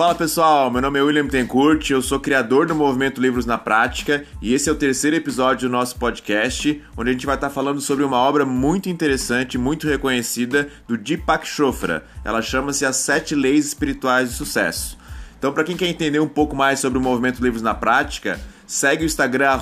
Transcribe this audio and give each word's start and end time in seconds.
Fala 0.00 0.14
pessoal, 0.14 0.70
meu 0.70 0.80
nome 0.80 0.98
é 0.98 1.02
William 1.02 1.28
Tencourt, 1.28 1.90
eu 1.90 2.00
sou 2.00 2.18
criador 2.18 2.64
do 2.64 2.74
movimento 2.74 3.20
Livros 3.20 3.44
na 3.44 3.58
Prática 3.58 4.24
e 4.40 4.54
esse 4.54 4.66
é 4.66 4.72
o 4.72 4.74
terceiro 4.74 5.14
episódio 5.14 5.68
do 5.68 5.72
nosso 5.72 5.96
podcast, 5.96 6.82
onde 6.96 7.10
a 7.10 7.12
gente 7.12 7.26
vai 7.26 7.34
estar 7.34 7.50
falando 7.50 7.82
sobre 7.82 8.02
uma 8.02 8.16
obra 8.16 8.46
muito 8.46 8.88
interessante, 8.88 9.58
muito 9.58 9.86
reconhecida 9.86 10.70
do 10.88 10.96
Deepak 10.96 11.46
Chopra. 11.46 12.06
Ela 12.24 12.40
chama-se 12.40 12.86
As 12.86 12.96
Sete 12.96 13.34
Leis 13.34 13.66
Espirituais 13.66 14.30
do 14.30 14.36
Sucesso. 14.36 14.96
Então, 15.38 15.52
para 15.52 15.64
quem 15.64 15.76
quer 15.76 15.88
entender 15.88 16.18
um 16.18 16.26
pouco 16.26 16.56
mais 16.56 16.80
sobre 16.80 16.98
o 16.98 17.02
movimento 17.02 17.44
Livros 17.44 17.60
na 17.60 17.74
Prática, 17.74 18.40
segue 18.66 19.04
o 19.04 19.06
Instagram 19.06 19.60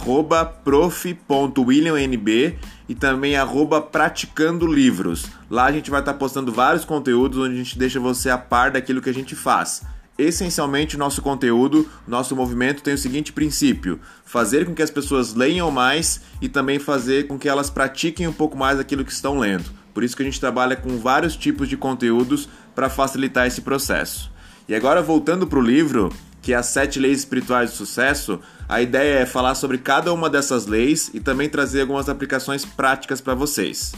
prof.williamnb 0.62 2.56
e 2.88 2.94
também 2.94 3.34
arroba 3.34 3.80
praticando 3.80 4.72
livros. 4.72 5.26
Lá 5.50 5.64
a 5.64 5.72
gente 5.72 5.90
vai 5.90 5.98
estar 5.98 6.14
postando 6.14 6.52
vários 6.52 6.84
conteúdos 6.84 7.38
onde 7.40 7.54
a 7.54 7.58
gente 7.58 7.76
deixa 7.76 7.98
você 7.98 8.30
a 8.30 8.38
par 8.38 8.70
daquilo 8.70 9.02
que 9.02 9.10
a 9.10 9.14
gente 9.14 9.34
faz. 9.34 9.82
Essencialmente, 10.18 10.96
o 10.96 10.98
nosso 10.98 11.22
conteúdo, 11.22 11.88
nosso 12.04 12.34
movimento 12.34 12.82
tem 12.82 12.94
o 12.94 12.98
seguinte 12.98 13.32
princípio: 13.32 14.00
fazer 14.24 14.66
com 14.66 14.74
que 14.74 14.82
as 14.82 14.90
pessoas 14.90 15.32
leiam 15.32 15.70
mais 15.70 16.20
e 16.42 16.48
também 16.48 16.80
fazer 16.80 17.28
com 17.28 17.38
que 17.38 17.48
elas 17.48 17.70
pratiquem 17.70 18.26
um 18.26 18.32
pouco 18.32 18.58
mais 18.58 18.80
aquilo 18.80 19.04
que 19.04 19.12
estão 19.12 19.38
lendo. 19.38 19.70
Por 19.94 20.02
isso 20.02 20.16
que 20.16 20.22
a 20.22 20.24
gente 20.24 20.40
trabalha 20.40 20.74
com 20.74 20.98
vários 20.98 21.36
tipos 21.36 21.68
de 21.68 21.76
conteúdos 21.76 22.48
para 22.74 22.90
facilitar 22.90 23.46
esse 23.46 23.60
processo. 23.60 24.30
E 24.68 24.74
agora, 24.74 25.00
voltando 25.00 25.46
para 25.46 25.58
o 25.58 25.62
livro, 25.62 26.12
que 26.42 26.52
é 26.52 26.56
As 26.56 26.66
Sete 26.66 26.98
Leis 26.98 27.20
Espirituais 27.20 27.70
do 27.70 27.76
Sucesso, 27.76 28.40
a 28.68 28.82
ideia 28.82 29.20
é 29.20 29.26
falar 29.26 29.54
sobre 29.54 29.78
cada 29.78 30.12
uma 30.12 30.28
dessas 30.28 30.66
leis 30.66 31.10
e 31.14 31.20
também 31.20 31.48
trazer 31.48 31.82
algumas 31.82 32.08
aplicações 32.08 32.64
práticas 32.64 33.20
para 33.20 33.34
vocês. 33.34 33.92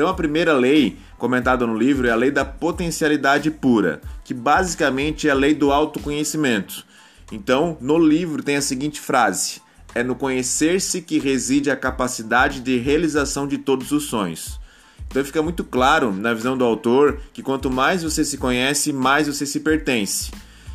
Então, 0.00 0.08
a 0.08 0.14
primeira 0.14 0.54
lei 0.54 0.96
comentada 1.18 1.66
no 1.66 1.76
livro 1.76 2.08
é 2.08 2.10
a 2.10 2.16
lei 2.16 2.30
da 2.30 2.42
potencialidade 2.42 3.50
pura, 3.50 4.00
que 4.24 4.32
basicamente 4.32 5.28
é 5.28 5.30
a 5.30 5.34
lei 5.34 5.52
do 5.52 5.70
autoconhecimento. 5.70 6.86
Então, 7.30 7.76
no 7.82 7.98
livro 7.98 8.42
tem 8.42 8.56
a 8.56 8.62
seguinte 8.62 8.98
frase: 8.98 9.60
É 9.94 10.02
no 10.02 10.14
conhecer-se 10.14 11.02
que 11.02 11.18
reside 11.18 11.70
a 11.70 11.76
capacidade 11.76 12.60
de 12.60 12.78
realização 12.78 13.46
de 13.46 13.58
todos 13.58 13.92
os 13.92 14.04
sonhos. 14.04 14.58
Então 15.06 15.22
fica 15.22 15.42
muito 15.42 15.64
claro, 15.64 16.14
na 16.14 16.32
visão 16.32 16.56
do 16.56 16.64
autor, 16.64 17.20
que 17.34 17.42
quanto 17.42 17.70
mais 17.70 18.02
você 18.02 18.24
se 18.24 18.38
conhece, 18.38 18.94
mais 18.94 19.26
você 19.26 19.44
se 19.44 19.60
pertence. 19.60 20.30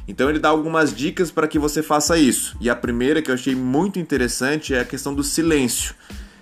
Então 0.08 0.30
ele 0.30 0.38
dá 0.38 0.50
algumas 0.50 0.94
dicas 0.94 1.32
para 1.32 1.48
que 1.48 1.58
você 1.58 1.82
faça 1.82 2.16
isso. 2.16 2.56
E 2.62 2.70
a 2.70 2.76
primeira 2.76 3.24
que 3.24 3.32
eu 3.32 3.34
achei 3.34 3.56
muito 3.56 3.98
interessante 3.98 4.76
é 4.76 4.82
a 4.82 4.86
questão 4.86 5.16
do 5.16 5.24
silêncio. 5.24 5.96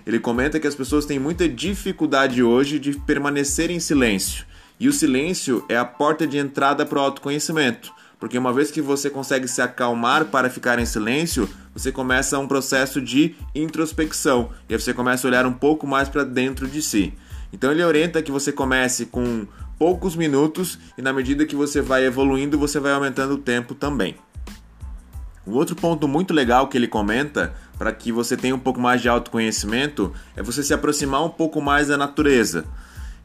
Ele 0.06 0.18
comenta 0.18 0.60
que 0.60 0.66
as 0.66 0.74
pessoas 0.74 1.06
têm 1.06 1.18
muita 1.18 1.48
dificuldade 1.48 2.42
hoje 2.42 2.78
de 2.78 2.92
permanecer 2.92 3.70
em 3.70 3.80
silêncio. 3.80 4.44
E 4.78 4.88
o 4.88 4.92
silêncio 4.92 5.64
é 5.68 5.76
a 5.76 5.84
porta 5.84 6.26
de 6.26 6.36
entrada 6.36 6.84
para 6.84 6.98
o 6.98 7.02
autoconhecimento. 7.02 7.92
Porque 8.18 8.38
uma 8.38 8.52
vez 8.52 8.70
que 8.70 8.80
você 8.80 9.10
consegue 9.10 9.48
se 9.48 9.60
acalmar 9.60 10.26
para 10.26 10.50
ficar 10.50 10.78
em 10.78 10.86
silêncio, 10.86 11.48
você 11.72 11.90
começa 11.90 12.38
um 12.38 12.48
processo 12.48 13.00
de 13.00 13.34
introspecção. 13.54 14.50
E 14.68 14.74
aí 14.74 14.80
você 14.80 14.94
começa 14.94 15.26
a 15.26 15.28
olhar 15.28 15.46
um 15.46 15.52
pouco 15.52 15.86
mais 15.86 16.08
para 16.08 16.24
dentro 16.24 16.66
de 16.66 16.82
si. 16.82 17.12
Então 17.52 17.70
ele 17.70 17.82
orienta 17.82 18.22
que 18.22 18.32
você 18.32 18.50
comece 18.52 19.06
com 19.06 19.46
poucos 19.78 20.16
minutos 20.16 20.78
e 20.96 21.02
na 21.02 21.12
medida 21.12 21.46
que 21.46 21.56
você 21.56 21.80
vai 21.80 22.04
evoluindo, 22.04 22.58
você 22.58 22.78
vai 22.78 22.92
aumentando 22.92 23.34
o 23.34 23.38
tempo 23.38 23.74
também. 23.74 24.16
Um 25.46 25.52
outro 25.52 25.76
ponto 25.76 26.08
muito 26.08 26.32
legal 26.32 26.68
que 26.68 26.76
ele 26.76 26.88
comenta 26.88 27.54
para 27.78 27.92
que 27.92 28.10
você 28.10 28.36
tenha 28.36 28.54
um 28.54 28.58
pouco 28.58 28.80
mais 28.80 29.02
de 29.02 29.08
autoconhecimento 29.08 30.12
é 30.36 30.42
você 30.42 30.62
se 30.62 30.72
aproximar 30.72 31.24
um 31.24 31.28
pouco 31.28 31.60
mais 31.60 31.88
da 31.88 31.96
natureza. 31.96 32.64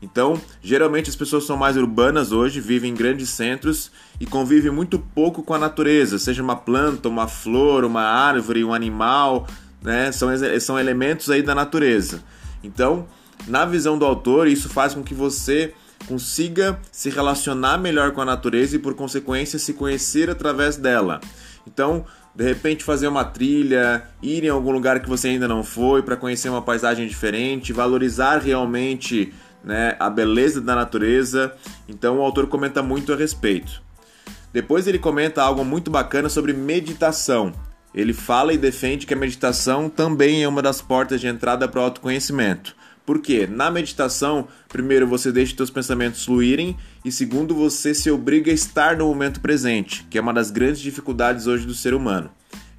Então, 0.01 0.41
geralmente 0.61 1.09
as 1.09 1.15
pessoas 1.15 1.45
são 1.45 1.57
mais 1.57 1.75
urbanas 1.75 2.31
hoje, 2.31 2.61
vivem 2.61 2.91
em 2.91 2.95
grandes 2.95 3.29
centros 3.29 3.91
e 4.19 4.25
convivem 4.25 4.71
muito 4.71 4.97
pouco 4.97 5.43
com 5.43 5.53
a 5.53 5.59
natureza, 5.59 6.17
seja 6.17 6.41
uma 6.41 6.55
planta, 6.55 7.09
uma 7.09 7.27
flor, 7.27 7.83
uma 7.83 8.03
árvore, 8.03 8.63
um 8.63 8.73
animal, 8.73 9.45
né? 9.81 10.11
São, 10.11 10.29
são 10.59 10.79
elementos 10.79 11.29
aí 11.29 11.41
da 11.41 11.53
natureza. 11.53 12.23
Então, 12.63 13.07
na 13.47 13.65
visão 13.65 13.97
do 13.97 14.05
autor, 14.05 14.47
isso 14.47 14.69
faz 14.69 14.93
com 14.93 15.03
que 15.03 15.13
você 15.13 15.73
consiga 16.07 16.79
se 16.91 17.09
relacionar 17.09 17.77
melhor 17.77 18.11
com 18.11 18.21
a 18.21 18.25
natureza 18.25 18.77
e, 18.77 18.79
por 18.79 18.93
consequência, 18.93 19.59
se 19.59 19.73
conhecer 19.73 20.29
através 20.29 20.77
dela. 20.77 21.19
Então, 21.71 22.03
de 22.35 22.43
repente 22.43 22.83
fazer 22.83 23.07
uma 23.07 23.23
trilha, 23.23 24.03
ir 24.21 24.43
em 24.43 24.49
algum 24.49 24.71
lugar 24.71 24.99
que 24.99 25.09
você 25.09 25.29
ainda 25.29 25.47
não 25.47 25.63
foi 25.63 26.01
para 26.01 26.15
conhecer 26.15 26.49
uma 26.49 26.61
paisagem 26.61 27.07
diferente, 27.07 27.71
valorizar 27.71 28.39
realmente 28.39 29.33
né, 29.63 29.95
a 29.99 30.09
beleza 30.09 30.59
da 30.59 30.75
natureza. 30.75 31.53
Então 31.87 32.17
o 32.17 32.21
autor 32.21 32.47
comenta 32.47 32.81
muito 32.81 33.13
a 33.13 33.15
respeito. 33.15 33.81
Depois 34.51 34.87
ele 34.87 34.97
comenta 34.97 35.43
algo 35.43 35.63
muito 35.63 35.91
bacana 35.91 36.27
sobre 36.27 36.53
meditação. 36.53 37.53
Ele 37.93 38.13
fala 38.13 38.53
e 38.53 38.57
defende 38.57 39.05
que 39.05 39.13
a 39.13 39.17
meditação 39.17 39.89
também 39.89 40.43
é 40.43 40.47
uma 40.47 40.61
das 40.61 40.81
portas 40.81 41.21
de 41.21 41.27
entrada 41.27 41.67
para 41.67 41.81
o 41.81 41.83
autoconhecimento. 41.83 42.75
Porque 43.09 43.47
na 43.47 43.71
meditação, 43.71 44.47
primeiro 44.67 45.07
você 45.07 45.31
deixa 45.31 45.55
seus 45.55 45.71
pensamentos 45.71 46.23
fluírem 46.23 46.77
e 47.03 47.11
segundo 47.11 47.55
você 47.55 47.91
se 47.91 48.11
obriga 48.11 48.51
a 48.51 48.53
estar 48.53 48.95
no 48.95 49.07
momento 49.07 49.41
presente, 49.41 50.05
que 50.11 50.19
é 50.19 50.21
uma 50.21 50.31
das 50.31 50.51
grandes 50.51 50.79
dificuldades 50.79 51.47
hoje 51.47 51.65
do 51.65 51.73
ser 51.73 51.95
humano. 51.95 52.29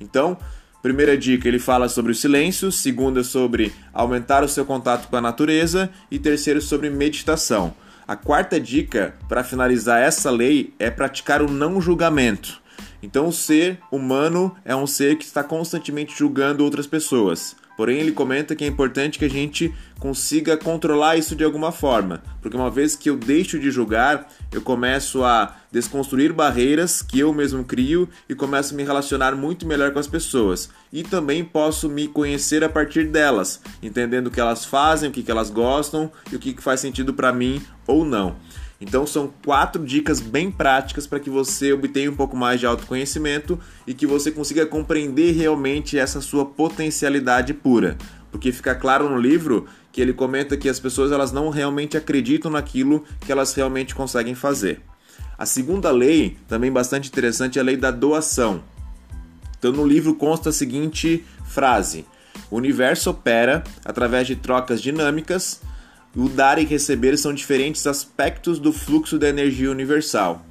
Então, 0.00 0.38
primeira 0.80 1.18
dica, 1.18 1.48
ele 1.48 1.58
fala 1.58 1.88
sobre 1.88 2.12
o 2.12 2.14
silêncio, 2.14 2.70
segunda 2.70 3.24
sobre 3.24 3.72
aumentar 3.92 4.44
o 4.44 4.48
seu 4.48 4.64
contato 4.64 5.08
com 5.08 5.16
a 5.16 5.20
natureza 5.20 5.91
e 6.08 6.16
terceiro 6.16 6.62
sobre 6.62 6.88
meditação. 6.91 7.74
A 8.06 8.14
quarta 8.14 8.60
dica 8.60 9.16
para 9.28 9.42
finalizar 9.42 10.00
essa 10.00 10.30
lei 10.30 10.72
é 10.78 10.92
praticar 10.92 11.42
o 11.42 11.50
não 11.50 11.80
julgamento. 11.80 12.62
Então, 13.02 13.26
o 13.26 13.32
ser 13.32 13.80
humano 13.91 14.54
é 14.64 14.76
um 14.76 14.86
ser 14.86 15.16
que 15.16 15.24
está 15.24 15.42
constantemente 15.42 16.16
julgando 16.16 16.62
outras 16.62 16.86
pessoas. 16.86 17.56
Porém, 17.80 17.98
ele 17.98 18.12
comenta 18.12 18.54
que 18.54 18.62
é 18.62 18.66
importante 18.66 19.18
que 19.18 19.24
a 19.24 19.30
gente 19.30 19.74
consiga 19.98 20.54
controlar 20.54 21.16
isso 21.16 21.34
de 21.34 21.42
alguma 21.42 21.72
forma, 21.72 22.22
porque 22.42 22.54
uma 22.54 22.70
vez 22.70 22.94
que 22.94 23.08
eu 23.08 23.16
deixo 23.16 23.58
de 23.58 23.70
julgar, 23.70 24.28
eu 24.52 24.60
começo 24.60 25.24
a 25.24 25.56
desconstruir 25.72 26.30
barreiras 26.30 27.00
que 27.00 27.18
eu 27.18 27.32
mesmo 27.32 27.64
crio 27.64 28.06
e 28.28 28.34
começo 28.34 28.74
a 28.74 28.76
me 28.76 28.82
relacionar 28.82 29.34
muito 29.34 29.66
melhor 29.66 29.94
com 29.94 29.98
as 29.98 30.06
pessoas. 30.06 30.68
E 30.92 31.02
também 31.02 31.42
posso 31.42 31.88
me 31.88 32.06
conhecer 32.06 32.62
a 32.62 32.68
partir 32.68 33.06
delas, 33.06 33.62
entendendo 33.82 34.26
o 34.26 34.30
que 34.30 34.41
elas 34.41 34.66
fazem, 34.66 35.08
o 35.08 35.12
que 35.14 35.30
elas 35.30 35.48
gostam 35.48 36.12
e 36.30 36.36
o 36.36 36.38
que 36.38 36.60
faz 36.60 36.80
sentido 36.80 37.14
para 37.14 37.32
mim 37.32 37.62
ou 37.86 38.04
não. 38.04 38.36
Então 38.80 39.06
são 39.06 39.30
quatro 39.44 39.84
dicas 39.84 40.20
bem 40.20 40.50
práticas 40.50 41.06
para 41.06 41.20
que 41.20 41.28
você 41.28 41.72
obtenha 41.72 42.10
um 42.10 42.16
pouco 42.16 42.34
mais 42.34 42.58
de 42.58 42.66
autoconhecimento 42.66 43.60
e 43.86 43.92
que 43.92 44.06
você 44.06 44.30
consiga 44.30 44.64
compreender 44.64 45.32
realmente 45.32 45.98
essa 45.98 46.20
sua 46.22 46.46
potencialidade 46.46 47.52
pura. 47.52 47.98
Porque 48.30 48.50
fica 48.50 48.74
claro 48.74 49.08
no 49.08 49.18
livro 49.18 49.66
que 49.92 50.00
ele 50.00 50.14
comenta 50.14 50.56
que 50.56 50.68
as 50.68 50.80
pessoas 50.80 51.12
elas 51.12 51.30
não 51.30 51.50
realmente 51.50 51.96
acreditam 51.96 52.50
naquilo 52.50 53.04
que 53.20 53.30
elas 53.30 53.52
realmente 53.52 53.94
conseguem 53.94 54.34
fazer. 54.34 54.80
A 55.36 55.44
segunda 55.44 55.91
lei, 55.91 56.36
também 56.48 56.72
bastante 56.72 57.08
interessante, 57.08 57.58
é 57.58 57.62
a 57.62 57.64
lei 57.64 57.76
da 57.76 57.91
doação. 57.91 58.62
Então 59.58 59.72
no 59.72 59.86
livro 59.86 60.14
consta 60.14 60.48
a 60.48 60.52
seguinte 60.52 61.24
frase: 61.44 62.06
O 62.50 62.56
universo 62.56 63.10
opera 63.10 63.62
através 63.84 64.26
de 64.26 64.36
trocas 64.36 64.80
dinâmicas 64.80 65.60
o 66.16 66.28
dar 66.28 66.59
e 66.59 66.65
receber 66.65 67.16
são 67.16 67.32
diferentes 67.32 67.87
aspectos 67.87 68.59
do 68.59 68.72
fluxo 68.72 69.19
da 69.19 69.28
energia 69.28 69.71
universal. 69.71 70.44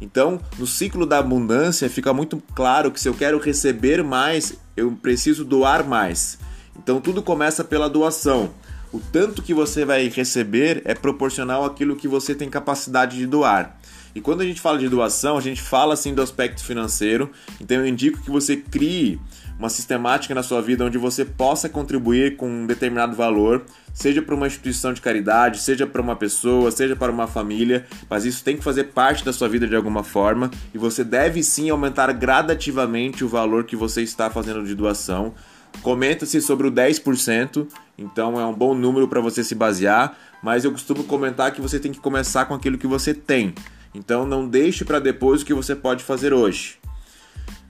Então, 0.00 0.40
no 0.58 0.66
ciclo 0.66 1.06
da 1.06 1.18
abundância, 1.18 1.88
fica 1.88 2.12
muito 2.12 2.42
claro 2.54 2.90
que 2.90 3.00
se 3.00 3.08
eu 3.08 3.14
quero 3.14 3.38
receber 3.38 4.02
mais, 4.02 4.54
eu 4.76 4.92
preciso 4.92 5.44
doar 5.44 5.86
mais. 5.86 6.38
Então, 6.76 7.00
tudo 7.00 7.22
começa 7.22 7.62
pela 7.62 7.88
doação. 7.88 8.50
O 8.92 9.00
tanto 9.00 9.42
que 9.42 9.54
você 9.54 9.84
vai 9.84 10.08
receber 10.08 10.82
é 10.84 10.94
proporcional 10.94 11.64
àquilo 11.64 11.96
que 11.96 12.06
você 12.06 12.34
tem 12.34 12.50
capacidade 12.50 13.16
de 13.16 13.26
doar. 13.26 13.78
E 14.14 14.20
quando 14.20 14.42
a 14.42 14.44
gente 14.44 14.60
fala 14.60 14.78
de 14.78 14.88
doação, 14.88 15.36
a 15.36 15.40
gente 15.40 15.60
fala 15.60 15.94
assim 15.94 16.14
do 16.14 16.22
aspecto 16.22 16.62
financeiro. 16.64 17.30
Então, 17.60 17.78
eu 17.78 17.86
indico 17.86 18.20
que 18.22 18.30
você 18.30 18.56
crie 18.56 19.20
uma 19.58 19.68
sistemática 19.68 20.34
na 20.34 20.42
sua 20.42 20.60
vida 20.60 20.84
onde 20.84 20.98
você 20.98 21.24
possa 21.24 21.68
contribuir 21.68 22.36
com 22.36 22.48
um 22.48 22.66
determinado 22.66 23.14
valor, 23.14 23.64
seja 23.92 24.20
para 24.20 24.34
uma 24.34 24.46
instituição 24.46 24.92
de 24.92 25.00
caridade, 25.00 25.60
seja 25.60 25.86
para 25.86 26.02
uma 26.02 26.16
pessoa, 26.16 26.70
seja 26.70 26.96
para 26.96 27.12
uma 27.12 27.26
família, 27.26 27.86
mas 28.10 28.24
isso 28.24 28.42
tem 28.42 28.56
que 28.56 28.64
fazer 28.64 28.84
parte 28.84 29.24
da 29.24 29.32
sua 29.32 29.48
vida 29.48 29.66
de 29.66 29.76
alguma 29.76 30.02
forma 30.02 30.50
e 30.74 30.78
você 30.78 31.04
deve 31.04 31.42
sim 31.42 31.70
aumentar 31.70 32.12
gradativamente 32.12 33.24
o 33.24 33.28
valor 33.28 33.64
que 33.64 33.76
você 33.76 34.02
está 34.02 34.28
fazendo 34.28 34.64
de 34.64 34.74
doação. 34.74 35.34
Comenta-se 35.82 36.40
sobre 36.40 36.68
o 36.68 36.72
10%, 36.72 37.66
então 37.98 38.40
é 38.40 38.46
um 38.46 38.54
bom 38.54 38.74
número 38.74 39.08
para 39.08 39.20
você 39.20 39.42
se 39.42 39.54
basear, 39.54 40.16
mas 40.42 40.64
eu 40.64 40.72
costumo 40.72 41.04
comentar 41.04 41.52
que 41.52 41.60
você 41.60 41.78
tem 41.78 41.92
que 41.92 41.98
começar 41.98 42.44
com 42.46 42.54
aquilo 42.54 42.78
que 42.78 42.86
você 42.86 43.12
tem. 43.12 43.54
Então 43.94 44.26
não 44.26 44.48
deixe 44.48 44.84
para 44.84 44.98
depois 44.98 45.42
o 45.42 45.44
que 45.44 45.54
você 45.54 45.76
pode 45.76 46.02
fazer 46.02 46.32
hoje. 46.32 46.78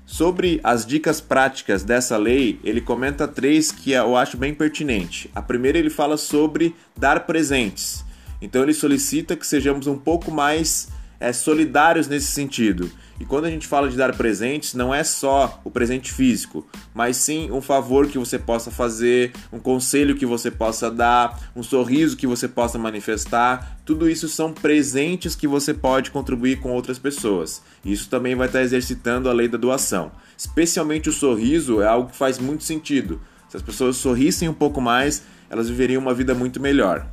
Sobre 0.07 0.61
as 0.63 0.87
dicas 0.87 1.21
práticas 1.21 1.83
dessa 1.83 2.17
lei, 2.17 2.61
ele 2.63 2.81
comenta 2.81 3.27
três 3.27 3.73
que 3.73 3.93
eu 3.93 4.17
acho 4.17 4.37
bem 4.37 4.55
pertinente. 4.55 5.31
A 5.35 5.43
primeira 5.43 5.79
ele 5.79 5.91
fala 5.91 6.17
sobre 6.17 6.75
dar 6.97 7.27
presentes. 7.27 8.05
Então 8.41 8.63
ele 8.63 8.75
solicita 8.75 9.35
que 9.35 9.47
sejamos 9.47 9.87
um 9.87 9.99
pouco 9.99 10.31
mais 10.31 10.89
é, 11.19 11.33
solidários 11.33 12.07
nesse 12.07 12.27
sentido. 12.27 12.91
E 13.19 13.25
quando 13.25 13.45
a 13.45 13.51
gente 13.51 13.67
fala 13.67 13.89
de 13.89 13.97
dar 13.97 14.17
presentes, 14.17 14.75
não 14.75 14.93
é 14.93 15.05
só 15.05 15.61
o 15.63 15.71
presente 15.71 16.13
físico, 16.13 16.67
mas 16.93 17.17
sim 17.17 17.51
um 17.53 17.61
favor 17.61 18.09
que 18.09 18.19
você 18.19 18.39
possa 18.39 18.71
fazer, 18.71 19.33
um 19.53 19.59
conselho 19.59 20.17
que 20.17 20.27
você 20.27 20.51
possa 20.51 20.91
dar, 20.91 21.51
um 21.55 21.63
sorriso 21.63 22.17
que 22.17 22.27
você 22.27 22.49
possa 22.49 22.77
manifestar. 22.77 23.79
Tudo 23.85 24.11
isso 24.11 24.29
são 24.29 24.53
presentes 24.53 25.37
que 25.37 25.47
você 25.47 25.73
pode 25.73 26.11
contribuir 26.11 26.61
com 26.61 26.73
outras 26.73 26.99
pessoas. 26.99 27.63
Isso 27.85 28.09
também 28.09 28.35
vai 28.35 28.49
estar 28.49 28.63
exercitando 28.63 29.29
a 29.29 29.33
lei 29.33 29.47
da 29.47 29.59
doação. 29.59 30.11
Especialmente 30.37 31.09
o 31.09 31.13
sorriso 31.13 31.81
é 31.81 31.87
algo 31.87 32.11
que 32.11 32.17
faz 32.17 32.39
muito 32.39 32.65
sentido. 32.65 33.21
Se 33.49 33.57
as 33.57 33.63
pessoas 33.63 33.97
sorrissem 33.97 34.49
um 34.49 34.55
pouco 34.55 34.81
mais, 34.81 35.23
elas 35.49 35.69
viveriam 35.69 36.03
uma 36.03 36.13
vida 36.13 36.35
muito 36.35 36.61
melhor. 36.61 37.07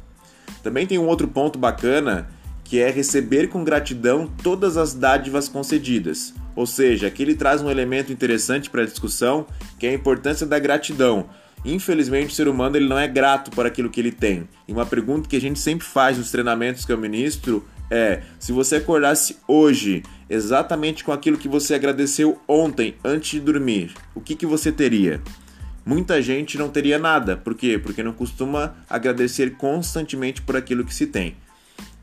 Também 0.63 0.88
tem 0.88 0.97
um 0.97 1.06
outro 1.06 1.27
ponto 1.27 1.59
bacana 1.59 2.27
que 2.71 2.79
é 2.79 2.89
receber 2.89 3.50
com 3.50 3.65
gratidão 3.65 4.31
todas 4.41 4.77
as 4.77 4.94
dádivas 4.94 5.50
concedidas. 5.50 6.33
Ou 6.56 6.65
seja, 6.65 7.07
aqui 7.07 7.21
ele 7.21 7.35
traz 7.35 7.62
um 7.62 7.69
elemento 7.69 8.13
interessante 8.13 8.69
para 8.69 8.83
a 8.83 8.85
discussão, 8.85 9.45
que 9.77 9.85
é 9.85 9.89
a 9.89 9.94
importância 9.94 10.47
da 10.47 10.57
gratidão. 10.57 11.27
Infelizmente, 11.65 12.31
o 12.31 12.33
ser 12.33 12.47
humano 12.47 12.77
ele 12.77 12.88
não 12.88 12.97
é 12.97 13.09
grato 13.09 13.51
por 13.51 13.65
aquilo 13.65 13.89
que 13.89 14.00
ele 14.00 14.13
tem. 14.13 14.47
E 14.69 14.71
uma 14.71 14.85
pergunta 14.85 15.27
que 15.27 15.35
a 15.35 15.41
gente 15.41 15.59
sempre 15.59 15.85
faz 15.85 16.18
nos 16.18 16.31
treinamentos 16.31 16.85
que 16.85 16.94
eu 16.94 16.97
ministro 16.97 17.68
é: 17.89 18.21
se 18.39 18.53
você 18.53 18.77
acordasse 18.77 19.35
hoje 19.45 20.01
exatamente 20.29 21.03
com 21.03 21.12
aquilo 21.12 21.38
que 21.38 21.50
você 21.50 21.73
agradeceu 21.73 22.39
ontem 22.47 22.95
antes 23.03 23.31
de 23.31 23.41
dormir, 23.41 23.91
o 24.15 24.21
que, 24.21 24.33
que 24.33 24.45
você 24.45 24.71
teria? 24.71 25.21
Muita 25.85 26.21
gente 26.21 26.57
não 26.57 26.69
teria 26.69 26.97
nada. 26.97 27.35
Por 27.35 27.53
quê? 27.53 27.77
Porque 27.77 28.01
não 28.01 28.13
costuma 28.13 28.75
agradecer 28.89 29.57
constantemente 29.57 30.41
por 30.41 30.56
aquilo 30.56 30.85
que 30.85 30.95
se 30.95 31.06
tem. 31.06 31.35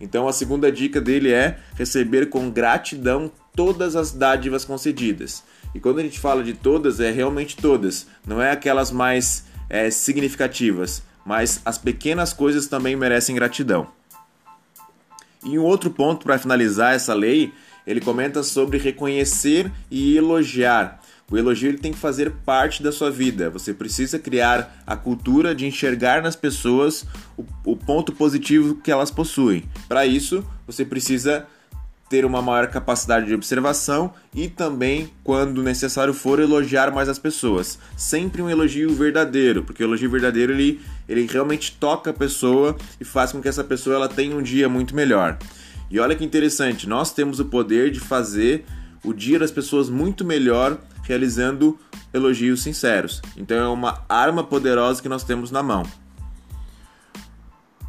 Então 0.01 0.29
a 0.29 0.33
segunda 0.33 0.71
dica 0.71 1.01
dele 1.01 1.33
é 1.33 1.59
receber 1.75 2.29
com 2.29 2.51
gratidão 2.51 3.31
todas 3.55 3.97
as 3.97 4.13
dádivas 4.13 4.65
concedidas. 4.65 5.43
E 5.75 5.81
quando 5.81 5.99
a 5.99 6.03
gente 6.03 6.19
fala 6.19 6.43
de 6.43 6.55
todas, 6.55 7.01
é 7.01 7.11
realmente 7.11 7.57
todas, 7.57 8.07
não 8.27 8.41
é 8.41 8.51
aquelas 8.51 8.91
mais 8.91 9.45
é, 9.69 9.91
significativas, 9.91 11.03
mas 11.25 11.61
as 11.65 11.77
pequenas 11.77 12.33
coisas 12.33 12.67
também 12.67 12.97
merecem 12.97 13.35
gratidão. 13.35 13.89
E 15.45 15.59
um 15.59 15.63
outro 15.63 15.91
ponto 15.91 16.25
para 16.25 16.39
finalizar 16.39 16.95
essa 16.95 17.15
lei, 17.15 17.53
ele 17.87 18.01
comenta 18.01 18.43
sobre 18.43 18.79
reconhecer 18.79 19.71
e 19.91 20.17
elogiar. 20.17 21.01
O 21.31 21.37
elogio 21.37 21.69
ele 21.69 21.79
tem 21.79 21.93
que 21.93 21.99
fazer 21.99 22.31
parte 22.45 22.83
da 22.83 22.91
sua 22.91 23.11
vida. 23.11 23.51
Você 23.51 23.75
precisa 23.75 24.19
criar 24.19 24.83
a 24.87 24.97
cultura 24.97 25.55
de 25.55 25.67
enxergar 25.67 26.23
nas 26.23 26.35
pessoas 26.35 27.05
o, 27.37 27.45
o 27.65 27.77
ponto 27.77 28.13
positivo 28.13 28.77
que 28.77 28.91
elas 28.91 29.11
possuem. 29.11 29.65
Para 29.87 30.07
isso, 30.07 30.43
você 30.67 30.87
precisa 30.87 31.47
ter 32.09 32.25
uma 32.25 32.41
maior 32.41 32.69
capacidade 32.69 33.27
de 33.27 33.35
observação 33.35 34.13
e 34.35 34.49
também, 34.49 35.11
quando 35.23 35.63
necessário 35.63 36.15
for, 36.15 36.41
elogiar 36.41 36.91
mais 36.91 37.09
as 37.09 37.19
pessoas. 37.19 37.79
Sempre 37.97 38.41
um 38.41 38.49
elogio 38.49 38.95
verdadeiro, 38.95 39.63
porque 39.63 39.83
o 39.83 39.87
elogio 39.87 40.11
verdadeiro 40.11 40.53
ele, 40.53 40.81
ele 41.07 41.27
realmente 41.27 41.77
toca 41.79 42.11
a 42.11 42.15
pessoa 42.15 42.77
e 42.99 43.05
faz 43.05 43.33
com 43.33 43.43
que 43.43 43.49
essa 43.49 43.63
pessoa 43.63 43.97
ela 43.97 44.09
tenha 44.09 44.35
um 44.35 44.43
dia 44.43 44.69
muito 44.69 44.97
melhor. 44.97 45.39
E 45.91 45.99
olha 45.99 46.17
que 46.17 46.25
interessante, 46.25 46.89
nós 46.89 47.13
temos 47.13 47.41
o 47.41 47.45
poder 47.45 47.91
de 47.91 48.01
fazer 48.01 48.65
o 49.05 49.13
dia 49.13 49.39
das 49.39 49.51
pessoas 49.51 49.89
muito 49.89 50.25
melhor 50.25 50.79
realizando 51.09 51.79
elogios 52.13 52.63
sinceros. 52.63 53.23
Então 53.37 53.57
é 53.57 53.69
uma 53.69 54.05
arma 54.09 54.45
poderosa 54.45 55.01
que 55.03 55.09
nós 55.09 55.25
temos 55.25 55.51
na 55.51 55.63
mão. 55.63 55.83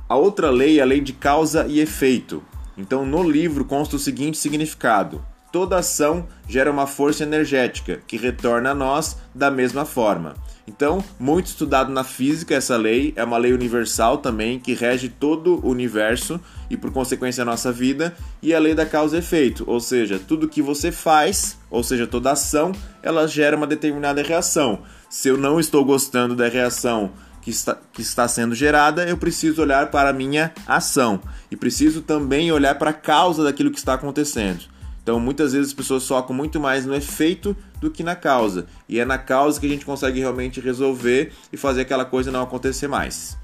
A 0.07 0.16
outra 0.16 0.50
lei 0.50 0.80
é 0.80 0.81
a 0.81 0.86
lei 0.86 1.01
de 1.01 1.13
causa 1.13 1.68
e 1.68 1.81
efeito. 1.81 2.42
Então 2.77 3.06
no 3.06 3.21
livro 3.21 3.66
consta 3.66 3.98
o 3.98 4.00
seguinte 4.00 4.38
significado: 4.38 5.24
toda 5.51 5.77
ação 5.77 6.27
gera 6.48 6.71
uma 6.71 6.88
força 6.88 7.24
energética 7.24 8.01
que 8.07 8.18
retorna 8.18 8.71
a 8.71 8.75
nós 8.75 9.18
da 9.36 9.51
mesma 9.51 9.83
forma. 9.83 10.36
Então, 10.69 11.04
muito 11.19 11.48
estudado 11.48 11.92
na 11.92 12.04
física 12.04 12.54
essa 12.54 12.77
lei, 12.77 13.12
é 13.16 13.24
uma 13.24 13.39
lei 13.39 13.51
universal 13.54 14.19
também 14.19 14.60
que 14.60 14.75
rege 14.75 15.10
todo 15.10 15.60
o 15.66 15.69
universo 15.71 16.39
e 16.69 16.77
por 16.77 16.92
consequência 16.92 17.42
a 17.42 17.45
nossa 17.45 17.71
vida, 17.71 18.16
e 18.39 18.54
a 18.54 18.60
lei 18.60 18.75
da 18.75 18.86
causa 18.86 19.16
e 19.16 19.19
efeito, 19.19 19.63
ou 19.66 19.80
seja, 19.80 20.19
tudo 20.19 20.48
que 20.48 20.62
você 20.62 20.92
faz, 20.92 21.57
ou 21.71 21.81
seja, 21.81 22.06
toda 22.06 22.31
ação, 22.31 22.71
ela 23.01 23.27
gera 23.27 23.57
uma 23.57 23.66
determinada 23.66 24.21
reação. 24.21 24.83
Se 25.10 25.30
eu 25.30 25.38
não 25.38 25.60
estou 25.60 25.83
gostando 25.83 26.36
da 26.36 26.48
reação 26.48 27.13
que 27.42 27.50
está, 27.50 27.75
que 27.92 28.04
está 28.04 28.27
sendo 28.27 28.54
gerada, 28.54 29.10
eu 29.10 29.18
preciso 29.18 29.63
olhar 29.63 29.89
para 29.89 30.12
a 30.12 30.13
minha 30.13 30.54
ação 30.68 31.19
e 31.50 31.56
preciso 31.56 32.04
também 32.04 32.51
olhar 32.51 32.75
para 32.75 32.92
a 32.92 32.94
causa 32.94 33.44
daquilo 33.44 33.72
que 33.72 33.80
está 33.80 33.95
acontecendo. 33.95 34.65
Então, 35.09 35.19
muitas 35.19 35.53
vezes 35.53 35.69
as 35.69 35.73
pessoas 35.73 36.07
focam 36.07 36.35
muito 36.35 36.59
mais 36.59 36.85
no 36.85 36.94
efeito 36.94 37.57
do 37.81 37.89
que 37.89 38.03
na 38.03 38.15
causa. 38.15 38.67
E 38.88 39.00
é 39.00 39.06
na 39.06 39.17
causa 39.17 39.59
que 39.59 39.65
a 39.65 39.69
gente 39.69 39.83
consegue 39.83 40.19
realmente 40.19 40.61
resolver 40.61 41.33
e 41.51 41.57
fazer 41.57 41.81
aquela 41.81 42.06
coisa 42.06 42.31
não 42.31 42.44
acontecer 42.44 42.88
mais. 42.88 43.35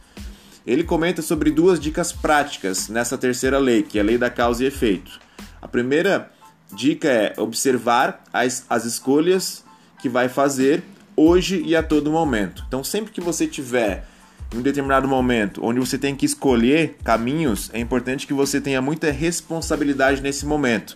Ele 0.64 0.84
comenta 0.84 1.24
sobre 1.24 1.50
duas 1.50 1.80
dicas 1.80 2.12
práticas 2.12 2.88
nessa 2.88 3.18
terceira 3.18 3.58
lei, 3.58 3.82
que 3.82 3.98
é 3.98 4.02
a 4.02 4.04
lei 4.04 4.16
da 4.16 4.30
causa 4.30 4.64
e 4.64 4.68
efeito. 4.68 5.20
A 5.60 5.68
primeira 5.68 6.32
dica 6.72 7.08
é 7.08 7.34
observar 7.36 8.24
as, 8.32 8.64
as 8.70 8.86
escolhas 8.86 9.64
que 10.00 10.08
vai 10.08 10.30
fazer 10.30 10.84
hoje 11.18 11.64
e 11.66 11.76
a 11.76 11.82
todo 11.82 12.12
momento. 12.12 12.64
Então, 12.68 12.84
sempre 12.84 13.12
que 13.12 13.22
você 13.22 13.48
tiver 13.48 14.06
em 14.54 14.60
um 14.60 14.62
determinado 14.62 15.08
momento 15.08 15.66
onde 15.66 15.80
você 15.80 15.98
tem 15.98 16.16
que 16.16 16.28
escolher 16.28 16.96
caminhos, 17.04 17.72
é 17.74 17.80
importante 17.80 18.28
que 18.28 18.36
você 18.36 18.62
tenha 18.62 18.84
muita 18.84 19.10
responsabilidade 19.10 20.22
nesse 20.22 20.46
momento 20.46 20.96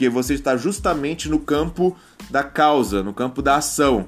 porque 0.00 0.08
você 0.08 0.32
está 0.32 0.56
justamente 0.56 1.28
no 1.28 1.38
campo 1.38 1.94
da 2.30 2.42
causa, 2.42 3.02
no 3.02 3.12
campo 3.12 3.42
da 3.42 3.56
ação. 3.56 4.06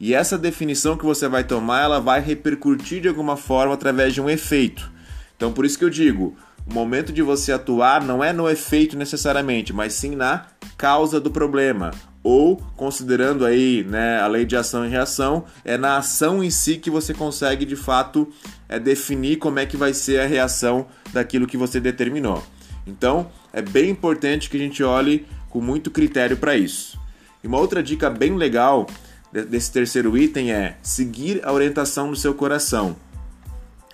E 0.00 0.12
essa 0.12 0.36
definição 0.36 0.96
que 0.96 1.04
você 1.04 1.28
vai 1.28 1.44
tomar, 1.44 1.82
ela 1.82 2.00
vai 2.00 2.20
repercutir 2.20 3.00
de 3.00 3.06
alguma 3.06 3.36
forma 3.36 3.72
através 3.72 4.12
de 4.12 4.20
um 4.20 4.28
efeito. 4.28 4.90
Então, 5.36 5.52
por 5.52 5.64
isso 5.64 5.78
que 5.78 5.84
eu 5.84 5.90
digo, 5.90 6.36
o 6.68 6.74
momento 6.74 7.12
de 7.12 7.22
você 7.22 7.52
atuar 7.52 8.02
não 8.02 8.24
é 8.24 8.32
no 8.32 8.50
efeito 8.50 8.98
necessariamente, 8.98 9.72
mas 9.72 9.92
sim 9.92 10.16
na 10.16 10.46
causa 10.76 11.20
do 11.20 11.30
problema. 11.30 11.92
Ou, 12.24 12.56
considerando 12.76 13.46
aí 13.46 13.84
né, 13.84 14.20
a 14.20 14.26
lei 14.26 14.44
de 14.44 14.56
ação 14.56 14.84
e 14.84 14.88
reação, 14.88 15.44
é 15.64 15.78
na 15.78 15.98
ação 15.98 16.42
em 16.42 16.50
si 16.50 16.78
que 16.78 16.90
você 16.90 17.14
consegue 17.14 17.64
de 17.64 17.76
fato 17.76 18.28
é, 18.68 18.76
definir 18.80 19.36
como 19.36 19.60
é 19.60 19.66
que 19.66 19.76
vai 19.76 19.94
ser 19.94 20.20
a 20.20 20.26
reação 20.26 20.88
daquilo 21.12 21.46
que 21.46 21.56
você 21.56 21.78
determinou. 21.78 22.42
Então, 22.88 23.30
é 23.58 23.62
bem 23.62 23.90
importante 23.90 24.48
que 24.48 24.56
a 24.56 24.60
gente 24.60 24.82
olhe 24.84 25.26
com 25.50 25.60
muito 25.60 25.90
critério 25.90 26.36
para 26.36 26.56
isso. 26.56 26.98
E 27.42 27.46
uma 27.48 27.58
outra 27.58 27.82
dica 27.82 28.08
bem 28.08 28.36
legal 28.36 28.86
desse 29.32 29.72
terceiro 29.72 30.16
item 30.16 30.52
é 30.52 30.76
seguir 30.80 31.40
a 31.44 31.52
orientação 31.52 32.10
do 32.10 32.16
seu 32.16 32.32
coração. 32.34 32.96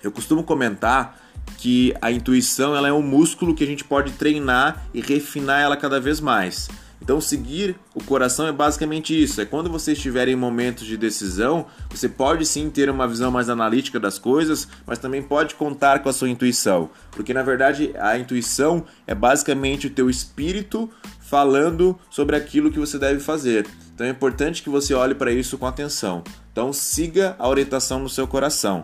Eu 0.03 0.11
costumo 0.11 0.43
comentar 0.43 1.19
que 1.57 1.93
a 1.99 2.11
intuição 2.11 2.75
ela 2.75 2.87
é 2.87 2.93
um 2.93 3.01
músculo 3.01 3.55
que 3.55 3.63
a 3.63 3.67
gente 3.67 3.83
pode 3.83 4.11
treinar 4.13 4.85
e 4.93 5.01
refinar 5.01 5.61
ela 5.61 5.75
cada 5.75 5.99
vez 5.99 6.19
mais. 6.19 6.67
Então, 7.01 7.21
seguir 7.21 7.75
o 7.93 8.03
coração 8.03 8.47
é 8.47 8.51
basicamente 8.51 9.21
isso. 9.21 9.39
É 9.39 9.45
quando 9.45 9.69
você 9.69 9.93
estiver 9.93 10.27
em 10.27 10.35
momentos 10.35 10.85
de 10.85 10.97
decisão, 10.97 11.65
você 11.89 12.09
pode 12.09 12.45
sim 12.45 12.69
ter 12.69 12.89
uma 12.89 13.07
visão 13.07 13.29
mais 13.31 13.49
analítica 13.49 13.99
das 13.99 14.17
coisas, 14.17 14.67
mas 14.85 14.97
também 14.97 15.21
pode 15.21 15.55
contar 15.55 15.99
com 15.99 16.09
a 16.09 16.13
sua 16.13 16.29
intuição. 16.29 16.89
Porque 17.11 17.33
na 17.33 17.43
verdade 17.43 17.93
a 17.99 18.17
intuição 18.17 18.85
é 19.05 19.13
basicamente 19.13 19.87
o 19.87 19.89
teu 19.89 20.09
espírito 20.09 20.89
falando 21.19 21.97
sobre 22.09 22.35
aquilo 22.35 22.71
que 22.71 22.79
você 22.79 22.97
deve 22.97 23.19
fazer. 23.19 23.67
Então 23.93 24.05
é 24.05 24.09
importante 24.09 24.63
que 24.63 24.69
você 24.69 24.93
olhe 24.93 25.15
para 25.15 25.31
isso 25.31 25.57
com 25.57 25.65
atenção. 25.65 26.23
Então 26.51 26.73
siga 26.73 27.35
a 27.37 27.47
orientação 27.47 27.99
no 27.99 28.09
seu 28.09 28.27
coração. 28.27 28.83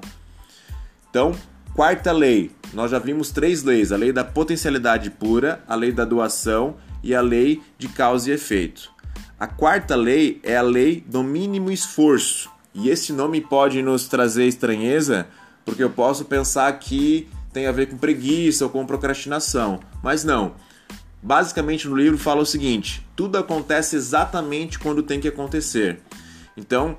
Então, 1.09 1.33
quarta 1.73 2.11
lei. 2.11 2.51
Nós 2.73 2.91
já 2.91 2.99
vimos 2.99 3.31
três 3.31 3.63
leis: 3.63 3.91
a 3.91 3.97
lei 3.97 4.13
da 4.13 4.23
potencialidade 4.23 5.09
pura, 5.09 5.61
a 5.67 5.75
lei 5.75 5.91
da 5.91 6.05
doação 6.05 6.75
e 7.03 7.15
a 7.15 7.21
lei 7.21 7.61
de 7.77 7.87
causa 7.87 8.29
e 8.29 8.33
efeito. 8.33 8.91
A 9.39 9.47
quarta 9.47 9.95
lei 9.95 10.39
é 10.43 10.55
a 10.55 10.61
lei 10.61 11.03
do 11.07 11.23
mínimo 11.23 11.71
esforço. 11.71 12.49
E 12.73 12.89
esse 12.89 13.11
nome 13.11 13.41
pode 13.41 13.81
nos 13.81 14.07
trazer 14.07 14.45
estranheza, 14.47 15.27
porque 15.65 15.83
eu 15.83 15.89
posso 15.89 16.25
pensar 16.25 16.71
que 16.79 17.27
tem 17.51 17.67
a 17.67 17.71
ver 17.71 17.87
com 17.87 17.97
preguiça 17.97 18.63
ou 18.63 18.69
com 18.69 18.85
procrastinação. 18.85 19.79
Mas 20.03 20.23
não. 20.23 20.53
Basicamente 21.21 21.87
no 21.87 21.95
livro 21.95 22.17
fala 22.17 22.41
o 22.41 22.45
seguinte: 22.45 23.05
tudo 23.15 23.37
acontece 23.37 23.95
exatamente 23.95 24.79
quando 24.79 25.03
tem 25.03 25.19
que 25.19 25.27
acontecer. 25.27 25.99
Então, 26.55 26.97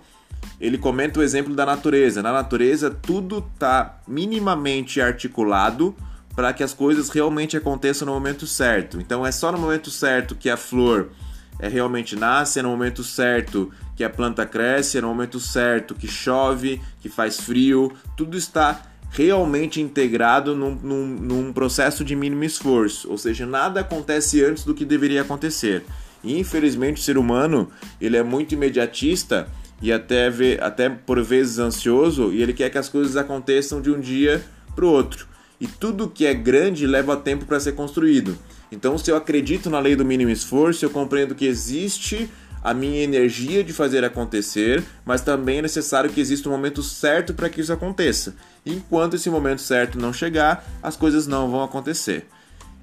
ele 0.61 0.79
comenta 0.79 1.21
o 1.21 1.23
exemplo 1.23 1.55
da 1.55 1.65
natureza. 1.65 2.23
Na 2.23 2.33
natureza, 2.33 2.91
tudo 2.91 3.45
está 3.55 4.01
minimamente 4.07 5.01
articulado 5.01 5.95
para 6.35 6.53
que 6.53 6.63
as 6.63 6.73
coisas 6.73 7.09
realmente 7.09 7.57
aconteçam 7.57 8.07
no 8.07 8.13
momento 8.13 8.47
certo. 8.47 9.01
Então 9.01 9.25
é 9.27 9.33
só 9.33 9.53
no 9.53 9.59
momento 9.59 9.91
certo 9.91 10.35
que 10.35 10.49
a 10.49 10.57
flor 10.57 11.11
é, 11.59 11.69
realmente 11.69 12.17
nasce, 12.17 12.59
é 12.59 12.63
no 12.63 12.71
momento 12.71 13.05
certo 13.05 13.71
que 13.95 14.03
a 14.03 14.11
planta 14.11 14.47
cresce, 14.47 14.99
é 14.99 15.01
no 15.01 15.09
momento 15.09 15.39
certo 15.39 15.95
que 15.95 16.09
chove, 16.09 16.81
que 17.01 17.09
faz 17.09 17.41
frio, 17.41 17.93
tudo 18.17 18.37
está 18.37 18.83
realmente 19.11 19.81
integrado 19.81 20.57
num, 20.57 20.75
num, 20.75 21.07
num 21.07 21.53
processo 21.53 22.03
de 22.03 22.17
mínimo 22.17 22.45
esforço, 22.45 23.11
ou 23.11 23.19
seja, 23.19 23.45
nada 23.45 23.81
acontece 23.81 24.43
antes 24.43 24.65
do 24.65 24.75
que 24.75 24.87
deveria 24.87 25.21
acontecer. 25.21 25.85
E 26.25 26.39
infelizmente 26.39 27.01
o 27.01 27.05
ser 27.05 27.19
humano, 27.19 27.69
ele 28.01 28.17
é 28.17 28.23
muito 28.23 28.55
imediatista 28.55 29.49
e 29.83 29.93
até, 29.93 30.29
até 30.61 30.89
por 30.89 31.23
vezes 31.23 31.59
ansioso, 31.59 32.33
e 32.33 32.41
ele 32.41 32.53
quer 32.53 32.71
que 32.71 32.79
as 32.79 32.89
coisas 32.89 33.17
aconteçam 33.17 33.83
de 33.83 33.91
um 33.91 34.01
dia 34.01 34.43
para 34.75 34.85
o 34.85 34.89
outro. 34.89 35.27
E 35.63 35.69
tudo 35.69 36.09
que 36.09 36.27
é 36.27 36.35
grande 36.35 36.89
leva 36.89 37.17
tempo 37.17 37.47
para 37.47 37.61
ser 37.61 37.77
construído. 37.77 38.37
Então, 38.73 38.99
se 38.99 39.09
eu 39.13 39.17
acredito 39.17 39.71
na 39.71 39.79
lei 39.79 39.95
do 39.95 40.05
mínimo 40.05 40.33
esforço, 40.33 40.85
eu 40.85 40.91
compreendo 40.91 41.37
que 41.37 41.47
existe 41.47 42.29
a 42.65 42.75
minha 42.75 43.01
energia 43.01 43.63
de 43.63 43.73
fazer 43.73 44.05
acontecer, 44.05 44.83
mas 45.05 45.21
também 45.21 45.59
é 45.59 45.63
necessário 45.63 46.11
que 46.11 46.21
exista 46.21 46.49
um 46.49 46.53
momento 46.53 46.83
certo 46.83 47.33
para 47.33 47.49
que 47.49 47.61
isso 47.61 47.73
aconteça. 47.73 48.35
Enquanto 48.67 49.15
esse 49.15 49.31
momento 49.31 49.63
certo 49.63 50.01
não 50.01 50.13
chegar, 50.13 50.69
as 50.83 50.97
coisas 50.97 51.29
não 51.29 51.49
vão 51.49 51.63
acontecer. 51.63 52.27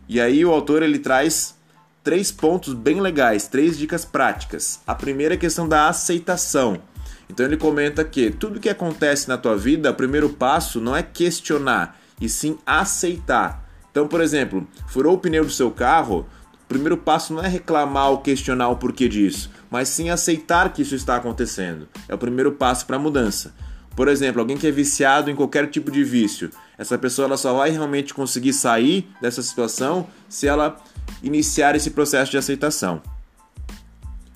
E 0.07 0.21
aí 0.21 0.45
o 0.45 0.51
autor 0.51 0.81
ele 0.81 1.00
traz 1.00 1.55
três 2.01 2.31
pontos 2.31 2.74
bem 2.74 3.01
legais, 3.01 3.45
três 3.50 3.77
dicas 3.77 4.05
práticas. 4.05 4.79
A 4.88 4.95
primeira 4.95 5.33
é 5.33 5.38
a 5.38 5.39
questão 5.39 5.67
da 5.67 5.89
aceitação. 5.89 6.81
Então 7.29 7.45
ele 7.45 7.57
comenta 7.57 8.05
que 8.05 8.31
tudo 8.31 8.57
que 8.57 8.69
acontece 8.69 9.27
na 9.27 9.38
tua 9.38 9.57
vida, 9.57 9.91
o 9.91 9.95
primeiro 9.95 10.29
passo 10.29 10.79
não 10.79 10.95
é 10.95 11.03
questionar, 11.03 12.00
e 12.19 12.27
sim 12.27 12.57
aceitar. 12.65 13.67
Então, 13.91 14.07
por 14.07 14.21
exemplo, 14.21 14.67
furou 14.88 15.15
o 15.15 15.17
pneu 15.17 15.43
do 15.43 15.51
seu 15.51 15.71
carro, 15.71 16.27
o 16.63 16.67
primeiro 16.67 16.97
passo 16.97 17.33
não 17.33 17.43
é 17.43 17.47
reclamar 17.47 18.11
ou 18.11 18.19
questionar 18.19 18.69
o 18.69 18.75
porquê 18.75 19.07
disso, 19.07 19.49
mas 19.69 19.89
sim 19.89 20.09
aceitar 20.09 20.71
que 20.71 20.81
isso 20.81 20.95
está 20.95 21.15
acontecendo. 21.15 21.88
É 22.07 22.13
o 22.13 22.17
primeiro 22.17 22.51
passo 22.51 22.85
para 22.85 22.97
a 22.97 22.99
mudança. 22.99 23.53
Por 23.95 24.07
exemplo, 24.07 24.39
alguém 24.39 24.57
que 24.57 24.67
é 24.67 24.71
viciado 24.71 25.29
em 25.29 25.35
qualquer 25.35 25.67
tipo 25.67 25.91
de 25.91 26.03
vício, 26.03 26.51
essa 26.77 26.97
pessoa 26.97 27.25
ela 27.25 27.38
só 27.38 27.53
vai 27.53 27.71
realmente 27.71 28.13
conseguir 28.13 28.53
sair 28.53 29.09
dessa 29.21 29.41
situação 29.41 30.07
se 30.29 30.47
ela 30.47 30.77
iniciar 31.21 31.75
esse 31.75 31.91
processo 31.91 32.31
de 32.31 32.38
aceitação. 32.38 33.01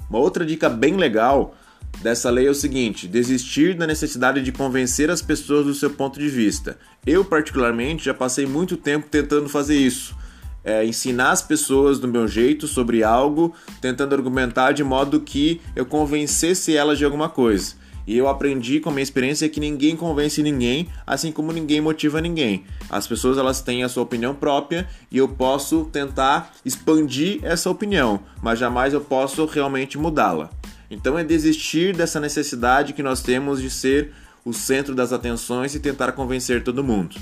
Uma 0.09 0.19
outra 0.19 0.45
dica 0.45 0.69
bem 0.69 0.97
legal 0.97 1.55
dessa 2.01 2.29
lei 2.29 2.47
é 2.47 2.49
o 2.49 2.55
seguinte: 2.55 3.07
desistir 3.07 3.75
da 3.75 3.87
necessidade 3.87 4.41
de 4.41 4.51
convencer 4.51 5.09
as 5.09 5.21
pessoas 5.21 5.65
do 5.65 5.73
seu 5.73 5.89
ponto 5.89 6.19
de 6.19 6.29
vista. 6.29 6.77
Eu, 7.05 7.23
particularmente, 7.23 8.05
já 8.05 8.13
passei 8.13 8.45
muito 8.45 8.77
tempo 8.77 9.07
tentando 9.09 9.49
fazer 9.49 9.75
isso. 9.75 10.15
É, 10.65 10.85
ensinar 10.85 11.31
as 11.31 11.41
pessoas 11.41 11.99
do 11.99 12.07
meu 12.07 12.25
jeito 12.25 12.67
sobre 12.67 13.03
algo, 13.03 13.53
tentando 13.81 14.15
argumentar 14.15 14.71
de 14.71 14.83
modo 14.83 15.19
que 15.19 15.59
eu 15.75 15.85
convencesse 15.85 16.75
elas 16.75 16.97
de 16.97 17.03
alguma 17.03 17.27
coisa. 17.27 17.75
E 18.05 18.17
eu 18.17 18.27
aprendi 18.27 18.79
com 18.79 18.89
a 18.89 18.91
minha 18.91 19.03
experiência 19.03 19.47
que 19.47 19.59
ninguém 19.59 19.95
convence 19.95 20.43
ninguém, 20.43 20.89
assim 21.07 21.31
como 21.31 21.53
ninguém 21.53 21.79
motiva 21.79 22.19
ninguém. 22.19 22.65
As 22.89 23.07
pessoas 23.07 23.37
elas 23.37 23.61
têm 23.61 23.83
a 23.83 23.89
sua 23.89 24.03
opinião 24.03 24.35
própria 24.35 24.87
e 25.09 25.17
eu 25.17 25.27
posso 25.27 25.85
tentar 25.85 26.53
expandir 26.65 27.39
essa 27.43 27.69
opinião, 27.69 28.19
mas 28.41 28.59
jamais 28.59 28.93
eu 28.93 29.01
posso 29.01 29.45
realmente 29.45 29.97
mudá-la. 29.97 30.49
Então 30.93 31.17
é 31.17 31.23
desistir 31.23 31.95
dessa 31.95 32.19
necessidade 32.19 32.93
que 32.93 33.01
nós 33.01 33.21
temos 33.21 33.59
de 33.59 33.69
ser 33.69 34.13
o 34.45 34.53
centro 34.53 34.93
das 34.93 35.11
atenções 35.11 35.73
e 35.73 35.79
tentar 35.79 36.11
convencer 36.11 36.63
todo 36.63 36.83
mundo. 36.83 37.15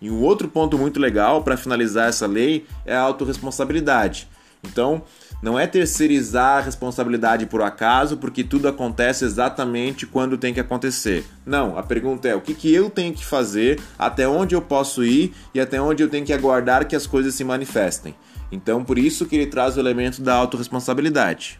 E 0.00 0.10
um 0.10 0.22
outro 0.22 0.48
ponto 0.48 0.78
muito 0.78 0.98
legal 0.98 1.42
para 1.42 1.56
finalizar 1.56 2.08
essa 2.08 2.26
lei 2.26 2.64
é 2.86 2.96
a 2.96 3.00
autorresponsabilidade. 3.02 4.26
Então, 4.62 5.02
não 5.42 5.58
é 5.58 5.66
terceirizar 5.66 6.58
a 6.58 6.60
responsabilidade 6.60 7.44
por 7.44 7.60
acaso, 7.62 8.16
porque 8.16 8.42
tudo 8.42 8.68
acontece 8.68 9.24
exatamente 9.24 10.06
quando 10.06 10.38
tem 10.38 10.54
que 10.54 10.60
acontecer. 10.60 11.24
Não, 11.44 11.78
a 11.78 11.82
pergunta 11.82 12.26
é 12.26 12.34
o 12.34 12.40
que, 12.40 12.54
que 12.54 12.72
eu 12.72 12.88
tenho 12.88 13.12
que 13.12 13.24
fazer, 13.24 13.80
até 13.98 14.26
onde 14.26 14.54
eu 14.54 14.62
posso 14.62 15.04
ir 15.04 15.34
e 15.54 15.60
até 15.60 15.80
onde 15.80 16.02
eu 16.02 16.08
tenho 16.08 16.24
que 16.24 16.32
aguardar 16.32 16.86
que 16.86 16.96
as 16.96 17.06
coisas 17.06 17.34
se 17.34 17.44
manifestem. 17.44 18.14
Então, 18.50 18.82
por 18.82 18.98
isso 18.98 19.26
que 19.26 19.36
ele 19.36 19.46
traz 19.46 19.76
o 19.76 19.80
elemento 19.80 20.22
da 20.22 20.34
autorresponsabilidade. 20.34 21.58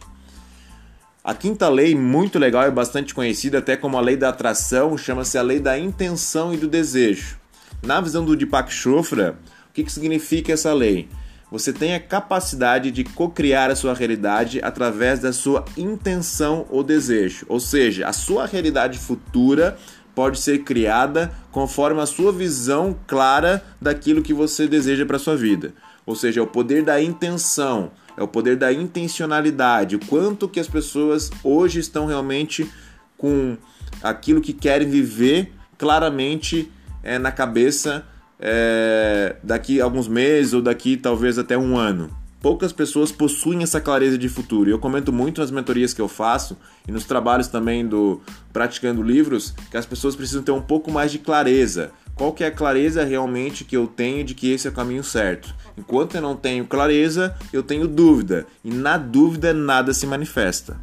A 1.23 1.35
quinta 1.35 1.69
lei, 1.69 1.93
muito 1.93 2.39
legal 2.39 2.67
e 2.67 2.71
bastante 2.71 3.13
conhecida 3.13 3.59
até 3.59 3.77
como 3.77 3.95
a 3.95 4.01
lei 4.01 4.17
da 4.17 4.29
atração, 4.29 4.97
chama-se 4.97 5.37
a 5.37 5.43
lei 5.43 5.59
da 5.59 5.77
intenção 5.77 6.51
e 6.51 6.57
do 6.57 6.67
desejo. 6.67 7.37
Na 7.85 8.01
visão 8.01 8.25
do 8.25 8.35
Deepak 8.35 8.73
Chopra, 8.73 9.37
o 9.69 9.71
que, 9.71 9.83
que 9.83 9.91
significa 9.91 10.51
essa 10.51 10.73
lei? 10.73 11.07
Você 11.51 11.71
tem 11.71 11.93
a 11.93 11.99
capacidade 11.99 12.89
de 12.89 13.03
co-criar 13.03 13.69
a 13.69 13.75
sua 13.75 13.93
realidade 13.93 14.61
através 14.63 15.19
da 15.19 15.31
sua 15.31 15.63
intenção 15.77 16.65
ou 16.71 16.83
desejo. 16.83 17.45
Ou 17.47 17.59
seja, 17.59 18.07
a 18.07 18.13
sua 18.13 18.47
realidade 18.47 18.97
futura 18.97 19.77
pode 20.15 20.39
ser 20.39 20.63
criada 20.63 21.31
conforme 21.51 22.01
a 22.01 22.07
sua 22.07 22.31
visão 22.31 22.97
clara 23.05 23.63
daquilo 23.79 24.23
que 24.23 24.33
você 24.33 24.67
deseja 24.67 25.05
para 25.05 25.19
sua 25.19 25.37
vida. 25.37 25.71
Ou 26.03 26.15
seja, 26.15 26.39
é 26.39 26.43
o 26.43 26.47
poder 26.47 26.83
da 26.83 26.99
intenção, 26.99 27.91
é 28.17 28.23
o 28.23 28.27
poder 28.27 28.55
da 28.57 28.71
intencionalidade, 28.71 29.95
o 29.95 29.99
quanto 30.05 30.47
que 30.47 30.59
as 30.59 30.67
pessoas 30.67 31.31
hoje 31.43 31.79
estão 31.79 32.05
realmente 32.05 32.69
com 33.17 33.57
aquilo 34.01 34.41
que 34.41 34.53
querem 34.53 34.89
viver 34.89 35.53
claramente 35.77 36.71
é, 37.03 37.17
na 37.17 37.31
cabeça 37.31 38.05
é, 38.39 39.35
daqui 39.43 39.79
alguns 39.79 40.07
meses 40.07 40.53
ou 40.53 40.61
daqui 40.61 40.97
talvez 40.97 41.37
até 41.37 41.57
um 41.57 41.77
ano. 41.77 42.09
Poucas 42.41 42.73
pessoas 42.73 43.11
possuem 43.11 43.61
essa 43.61 43.79
clareza 43.79 44.17
de 44.17 44.27
futuro. 44.27 44.67
E 44.67 44.73
eu 44.73 44.79
comento 44.79 45.13
muito 45.13 45.41
nas 45.41 45.51
mentorias 45.51 45.93
que 45.93 46.01
eu 46.01 46.07
faço 46.07 46.57
e 46.87 46.91
nos 46.91 47.05
trabalhos 47.05 47.47
também 47.47 47.85
do 47.85 48.19
Praticando 48.51 49.03
Livros 49.03 49.53
que 49.69 49.77
as 49.77 49.85
pessoas 49.85 50.15
precisam 50.15 50.41
ter 50.41 50.51
um 50.51 50.61
pouco 50.61 50.91
mais 50.91 51.11
de 51.11 51.19
clareza. 51.19 51.91
Qual 52.15 52.33
que 52.33 52.43
é 52.43 52.47
a 52.47 52.51
clareza 52.51 53.03
realmente 53.03 53.63
que 53.63 53.75
eu 53.75 53.87
tenho 53.87 54.23
de 54.23 54.35
que 54.35 54.51
esse 54.51 54.67
é 54.67 54.69
o 54.69 54.73
caminho 54.73 55.03
certo? 55.03 55.53
Enquanto 55.77 56.15
eu 56.15 56.21
não 56.21 56.35
tenho 56.35 56.67
clareza, 56.67 57.35
eu 57.51 57.63
tenho 57.63 57.87
dúvida, 57.87 58.45
e 58.63 58.71
na 58.71 58.97
dúvida 58.97 59.53
nada 59.53 59.93
se 59.93 60.05
manifesta. 60.05 60.79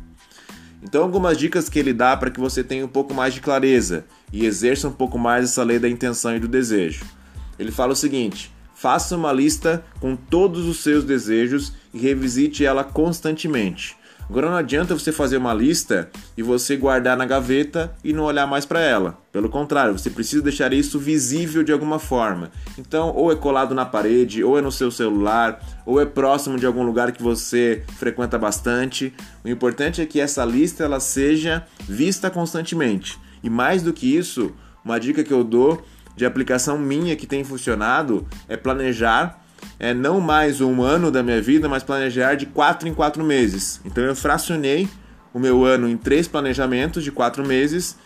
Então, 0.83 1.03
algumas 1.03 1.37
dicas 1.37 1.69
que 1.69 1.79
ele 1.79 1.93
dá 1.93 2.17
para 2.17 2.31
que 2.31 2.41
você 2.41 2.63
tenha 2.63 2.85
um 2.85 2.89
pouco 2.89 3.13
mais 3.13 3.35
de 3.35 3.41
clareza 3.41 4.05
e 4.33 4.47
exerça 4.47 4.89
um 4.89 4.93
pouco 4.93 5.19
mais 5.19 5.45
essa 5.45 5.63
lei 5.63 5.79
da 5.79 5.89
intenção 5.89 6.37
e 6.37 6.41
do 6.41 6.49
desejo. 6.49 7.05
Ele 7.59 7.73
fala 7.73 7.93
o 7.93 7.97
seguinte: 7.97 8.53
faça 8.75 9.17
uma 9.17 9.33
lista 9.33 9.85
com 10.01 10.15
todos 10.15 10.67
os 10.67 10.79
seus 10.79 11.05
desejos 11.05 11.73
e 11.93 11.99
revisite 11.99 12.65
ela 12.65 12.85
constantemente. 12.85 13.98
Agora 14.29 14.51
não 14.51 14.57
adianta 14.57 14.95
você 14.95 15.11
fazer 15.11 15.39
uma 15.39 15.55
lista 15.55 16.11
e 16.37 16.43
você 16.43 16.77
guardar 16.77 17.17
na 17.17 17.25
gaveta 17.25 17.95
e 18.05 18.13
não 18.13 18.25
olhar 18.25 18.47
mais 18.47 18.67
para 18.67 18.81
ela. 18.81 19.19
Pelo 19.33 19.49
contrário, 19.49 19.99
você 19.99 20.11
precisa 20.11 20.43
deixar 20.43 20.71
isso 20.75 20.99
visível 20.99 21.63
de 21.65 21.73
alguma 21.73 21.99
forma. 21.99 22.51
Então, 22.77 23.11
ou 23.17 23.33
é 23.33 23.37
colado 23.37 23.75
na 23.75 23.87
parede, 23.87 24.45
ou 24.45 24.59
é 24.59 24.61
no 24.61 24.71
seu 24.71 24.91
celular, 24.91 25.59
ou 25.87 25.99
é 25.99 26.05
próximo 26.05 26.59
de 26.59 26.67
algum 26.67 26.83
lugar 26.83 27.11
que 27.13 27.23
você 27.23 27.83
frequenta 27.97 28.37
bastante. 28.37 29.15
O 29.43 29.49
importante 29.49 30.03
é 30.03 30.07
que 30.07 30.21
essa 30.21 30.45
lista 30.45 30.85
ela 30.85 31.01
seja 31.01 31.67
vista 31.89 32.31
constantemente. 32.31 33.19
E 33.43 33.49
mais 33.49 33.83
do 33.83 33.95
que 33.95 34.15
isso, 34.15 34.53
uma 34.85 35.01
dica 35.01 35.25
que 35.25 35.33
eu 35.33 35.43
dou 35.43 35.83
de 36.15 36.27
aplicação 36.27 36.77
minha 36.77 37.17
que 37.17 37.27
tem 37.27 37.45
funcionado 37.45 38.27
é 38.47 38.59
planejar 38.59 39.43
é, 39.79 39.95
não 39.95 40.21
mais 40.21 40.61
um 40.61 40.83
ano 40.83 41.11
da 41.11 41.23
minha 41.23 41.41
vida, 41.41 41.69
mas 41.69 41.83
planejar 41.83 42.35
de 42.35 42.47
quatro 42.47 42.89
em 42.89 42.95
quatro 42.95 43.25
meses. 43.25 43.81
Então 43.85 44.05
eu 44.05 44.17
fracionei 44.17 44.89
o 45.33 45.39
meu 45.39 45.65
ano 45.65 45.89
em 45.89 45.97
três 45.97 46.27
planejamentos 46.27 47.05
de 47.05 47.13
quatro 47.13 47.47
meses 47.47 47.97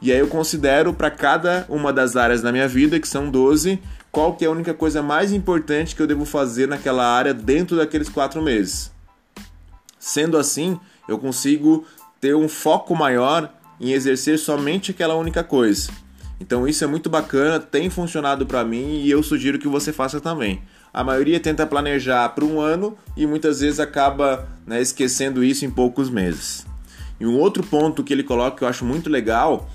e 0.00 0.12
aí 0.12 0.18
eu 0.18 0.28
considero 0.28 0.92
para 0.92 1.10
cada 1.10 1.64
uma 1.68 1.92
das 1.92 2.16
áreas 2.16 2.42
da 2.42 2.52
minha 2.52 2.68
vida, 2.68 3.00
que 3.00 3.08
são 3.08 3.30
12, 3.30 3.80
qual 4.12 4.34
que 4.34 4.44
é 4.44 4.48
a 4.48 4.50
única 4.50 4.74
coisa 4.74 5.02
mais 5.02 5.32
importante 5.32 5.96
que 5.96 6.02
eu 6.02 6.06
devo 6.06 6.24
fazer 6.24 6.68
naquela 6.68 7.06
área 7.06 7.32
dentro 7.32 7.76
daqueles 7.76 8.08
quatro 8.08 8.42
meses. 8.42 8.92
Sendo 9.98 10.36
assim, 10.36 10.78
eu 11.08 11.18
consigo 11.18 11.84
ter 12.20 12.34
um 12.34 12.48
foco 12.48 12.94
maior 12.94 13.52
em 13.80 13.92
exercer 13.92 14.38
somente 14.38 14.90
aquela 14.90 15.14
única 15.14 15.42
coisa. 15.42 15.90
Então 16.40 16.68
isso 16.68 16.84
é 16.84 16.86
muito 16.86 17.08
bacana, 17.08 17.58
tem 17.58 17.88
funcionado 17.88 18.46
para 18.46 18.64
mim 18.64 19.00
e 19.00 19.10
eu 19.10 19.22
sugiro 19.22 19.58
que 19.58 19.68
você 19.68 19.92
faça 19.92 20.20
também. 20.20 20.62
A 20.92 21.02
maioria 21.02 21.40
tenta 21.40 21.66
planejar 21.66 22.28
para 22.30 22.44
um 22.44 22.60
ano 22.60 22.96
e 23.16 23.26
muitas 23.26 23.60
vezes 23.60 23.80
acaba 23.80 24.48
né, 24.66 24.80
esquecendo 24.80 25.42
isso 25.42 25.64
em 25.64 25.70
poucos 25.70 26.10
meses. 26.10 26.66
E 27.18 27.26
um 27.26 27.38
outro 27.38 27.62
ponto 27.62 28.04
que 28.04 28.12
ele 28.12 28.22
coloca 28.22 28.58
que 28.58 28.64
eu 28.64 28.68
acho 28.68 28.84
muito 28.84 29.08
legal 29.08 29.68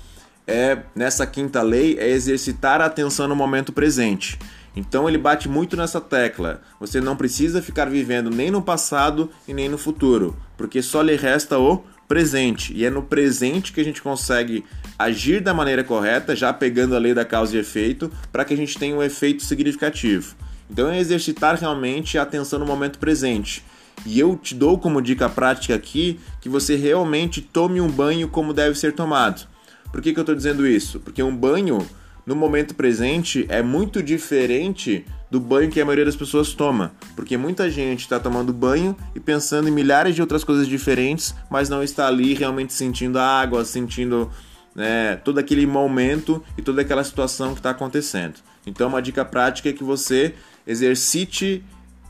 é 0.46 0.78
nessa 0.94 1.26
quinta 1.26 1.62
lei 1.62 1.96
é 1.98 2.08
exercitar 2.08 2.80
a 2.80 2.86
atenção 2.86 3.26
no 3.28 3.36
momento 3.36 3.72
presente. 3.72 4.38
Então 4.74 5.08
ele 5.08 5.18
bate 5.18 5.48
muito 5.48 5.76
nessa 5.76 6.00
tecla. 6.00 6.62
Você 6.80 7.00
não 7.00 7.16
precisa 7.16 7.60
ficar 7.60 7.86
vivendo 7.86 8.30
nem 8.30 8.50
no 8.50 8.62
passado 8.62 9.30
e 9.46 9.52
nem 9.52 9.68
no 9.68 9.76
futuro, 9.76 10.36
porque 10.56 10.80
só 10.80 11.02
lhe 11.02 11.14
resta 11.14 11.58
o 11.58 11.84
presente. 12.12 12.74
E 12.74 12.84
é 12.84 12.90
no 12.90 13.02
presente 13.02 13.72
que 13.72 13.80
a 13.80 13.84
gente 13.84 14.02
consegue 14.02 14.62
agir 14.98 15.40
da 15.40 15.54
maneira 15.54 15.82
correta, 15.82 16.36
já 16.36 16.52
pegando 16.52 16.94
a 16.94 16.98
lei 16.98 17.14
da 17.14 17.24
causa 17.24 17.56
e 17.56 17.58
efeito, 17.58 18.12
para 18.30 18.44
que 18.44 18.52
a 18.52 18.56
gente 18.56 18.78
tenha 18.78 18.94
um 18.94 19.02
efeito 19.02 19.42
significativo. 19.42 20.36
Então 20.70 20.90
é 20.90 21.00
exercitar 21.00 21.58
realmente 21.58 22.18
a 22.18 22.22
atenção 22.22 22.58
no 22.58 22.66
momento 22.66 22.98
presente. 22.98 23.64
E 24.04 24.20
eu 24.20 24.36
te 24.36 24.54
dou 24.54 24.78
como 24.78 25.00
dica 25.00 25.26
prática 25.26 25.74
aqui 25.74 26.20
que 26.42 26.50
você 26.50 26.76
realmente 26.76 27.40
tome 27.40 27.80
um 27.80 27.88
banho 27.88 28.28
como 28.28 28.52
deve 28.52 28.78
ser 28.78 28.92
tomado. 28.92 29.48
Por 29.90 30.02
que, 30.02 30.12
que 30.12 30.18
eu 30.18 30.22
estou 30.22 30.34
dizendo 30.34 30.66
isso? 30.66 31.00
Porque 31.00 31.22
um 31.22 31.34
banho 31.34 31.78
no 32.26 32.36
momento 32.36 32.74
presente 32.74 33.46
é 33.48 33.62
muito 33.62 34.02
diferente 34.02 35.06
do 35.32 35.40
banho 35.40 35.70
que 35.70 35.80
a 35.80 35.84
maioria 35.86 36.04
das 36.04 36.14
pessoas 36.14 36.52
toma, 36.52 36.92
porque 37.16 37.38
muita 37.38 37.70
gente 37.70 38.00
está 38.00 38.20
tomando 38.20 38.52
banho 38.52 38.94
e 39.14 39.18
pensando 39.18 39.66
em 39.66 39.72
milhares 39.72 40.14
de 40.14 40.20
outras 40.20 40.44
coisas 40.44 40.68
diferentes, 40.68 41.34
mas 41.50 41.70
não 41.70 41.82
está 41.82 42.06
ali 42.06 42.34
realmente 42.34 42.74
sentindo 42.74 43.18
a 43.18 43.40
água, 43.40 43.64
sentindo 43.64 44.30
né, 44.74 45.16
todo 45.16 45.38
aquele 45.38 45.66
momento 45.66 46.44
e 46.58 46.60
toda 46.60 46.82
aquela 46.82 47.02
situação 47.02 47.54
que 47.54 47.60
está 47.60 47.70
acontecendo. 47.70 48.34
Então, 48.66 48.88
uma 48.88 49.00
dica 49.00 49.24
prática 49.24 49.70
é 49.70 49.72
que 49.72 49.82
você 49.82 50.34
exercite 50.66 51.64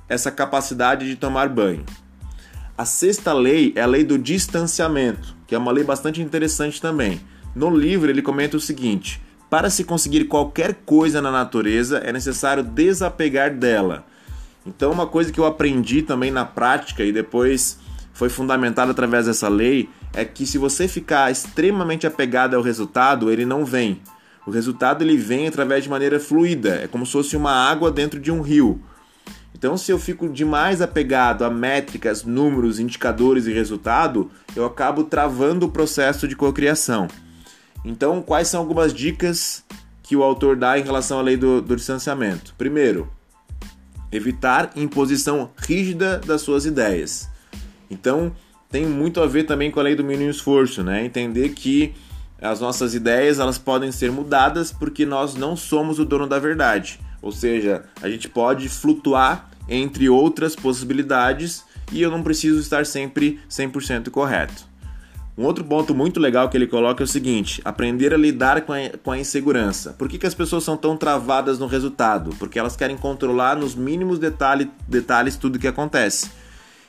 essa 0.09 0.33
capacidade 0.33 1.07
de 1.07 1.15
tomar 1.15 1.49
banho. 1.49 1.87
A 2.77 2.85
sexta 2.85 3.33
lei 3.33 3.73
é 3.77 3.83
a 3.83 3.87
lei 3.87 4.03
do 4.03 4.19
distanciamento, 4.19 5.37
que 5.47 5.55
é 5.55 5.59
uma 5.59 5.71
lei 5.71 5.85
bastante 5.85 6.21
interessante 6.21 6.83
também. 6.83 7.21
No 7.55 7.71
livro, 7.71 8.11
ele 8.11 8.21
comenta 8.21 8.57
o 8.57 8.61
seguinte: 8.61 9.23
para 9.53 9.69
se 9.69 9.85
conseguir 9.85 10.25
qualquer 10.25 10.73
coisa 10.87 11.21
na 11.21 11.31
natureza, 11.31 11.99
é 11.99 12.11
necessário 12.11 12.63
desapegar 12.63 13.55
dela. 13.55 14.03
Então, 14.67 14.91
uma 14.91 15.07
coisa 15.07 15.31
que 15.31 15.39
eu 15.39 15.45
aprendi 15.45 16.01
também 16.01 16.31
na 16.31 16.43
prática 16.43 17.05
e 17.05 17.13
depois 17.13 17.79
foi 18.15 18.31
fundamentada 18.31 18.93
através 18.93 19.27
dessa 19.27 19.51
lei 19.51 19.91
é 20.15 20.25
que 20.25 20.47
se 20.47 20.57
você 20.57 20.89
ficar 20.89 21.31
extremamente 21.31 22.07
apegado 22.07 22.55
ao 22.55 22.63
resultado, 22.63 23.31
ele 23.31 23.45
não 23.45 23.63
vem. 23.63 24.01
O 24.47 24.51
resultado 24.51 25.05
ele 25.05 25.19
vem 25.19 25.47
através 25.47 25.85
de 25.85 25.91
maneira 25.91 26.19
fluida, 26.19 26.77
é 26.77 26.89
como 26.89 27.05
se 27.05 27.13
fosse 27.13 27.37
uma 27.37 27.53
água 27.53 27.91
dentro 27.91 28.19
de 28.19 28.33
um 28.33 28.41
rio. 28.41 28.81
Então, 29.55 29.77
se 29.77 29.93
eu 29.93 29.99
fico 29.99 30.31
demais 30.31 30.81
apegado 30.81 31.45
a 31.45 31.51
métricas, 31.51 32.25
números, 32.25 32.81
indicadores 32.81 33.47
e 33.47 33.53
resultado, 33.53 34.31
eu 34.57 34.65
acabo 34.65 35.05
travando 35.05 35.67
o 35.67 35.71
processo 35.71 36.27
de 36.27 36.35
cocriação. 36.35 37.07
Então, 37.85 38.23
quais 38.23 38.49
são 38.49 38.61
algumas 38.61 38.93
dicas 38.95 39.65
que 40.03 40.17
o 40.17 40.23
autor 40.23 40.57
dá 40.57 40.79
em 40.79 40.83
relação 40.83 41.19
à 41.19 41.23
lei 41.23 41.37
do, 41.37 41.61
do 41.61 41.75
distanciamento? 41.75 42.55
Primeiro, 42.57 43.11
evitar 44.11 44.71
imposição 44.77 45.51
rígida 45.57 46.19
das 46.19 46.43
suas 46.43 46.67
ideias. 46.67 47.29
Então, 47.91 48.33
tem 48.71 48.87
muito 48.87 49.21
a 49.21 49.27
ver 49.27 49.45
também 49.45 49.71
com 49.71 49.81
a 49.81 49.83
lei 49.83 49.95
do 49.95 50.05
mínimo 50.05 50.31
esforço, 50.31 50.83
né? 50.83 51.05
Entender 51.05 51.51
que 51.51 51.95
as 52.41 52.61
nossas 52.61 52.95
ideias 52.95 53.39
elas 53.39 53.59
podem 53.59 53.93
ser 53.93 54.11
mudadas 54.11 54.73
porque 54.73 55.07
nós 55.07 55.35
não 55.35 55.57
somos 55.57 55.99
o 55.99 56.05
dono 56.05 56.27
da 56.27 56.39
verdade. 56.39 56.99
Ou 57.21 57.31
seja, 57.31 57.85
a 58.01 58.09
gente 58.09 58.29
pode 58.29 58.69
flutuar 58.69 59.51
entre 59.69 60.09
outras 60.09 60.57
possibilidades 60.57 61.65
e 61.93 62.03
eu 62.03 62.11
não 62.11 62.23
preciso 62.23 62.59
estar 62.59 62.85
sempre 62.85 63.39
100% 63.49 64.11
correto. 64.11 64.72
Um 65.37 65.45
outro 65.45 65.65
ponto 65.65 65.95
muito 65.95 66.21
legal 66.21 66.49
que 66.51 66.57
ele 66.57 66.67
coloca 66.67 67.03
é 67.03 67.07
o 67.07 67.09
seguinte: 67.09 67.63
aprender 67.65 68.13
a 68.13 68.19
lidar 68.19 68.61
com 68.63 68.73
a, 68.73 68.91
com 69.03 69.11
a 69.11 69.19
insegurança. 69.19 69.95
Por 69.95 70.09
que, 70.09 70.19
que 70.19 70.27
as 70.27 70.35
pessoas 70.35 70.63
são 70.63 70.77
tão 70.77 70.97
travadas 70.97 71.59
no 71.59 71.67
resultado? 71.67 72.35
Porque 72.39 72.59
elas 72.59 72.77
querem 72.77 72.97
controlar 72.97 73.57
nos 73.57 73.75
mínimos 73.75 74.19
detalhe, 74.19 74.71
detalhes 74.87 75.37
tudo 75.37 75.59
que 75.59 75.67
acontece. 75.67 76.31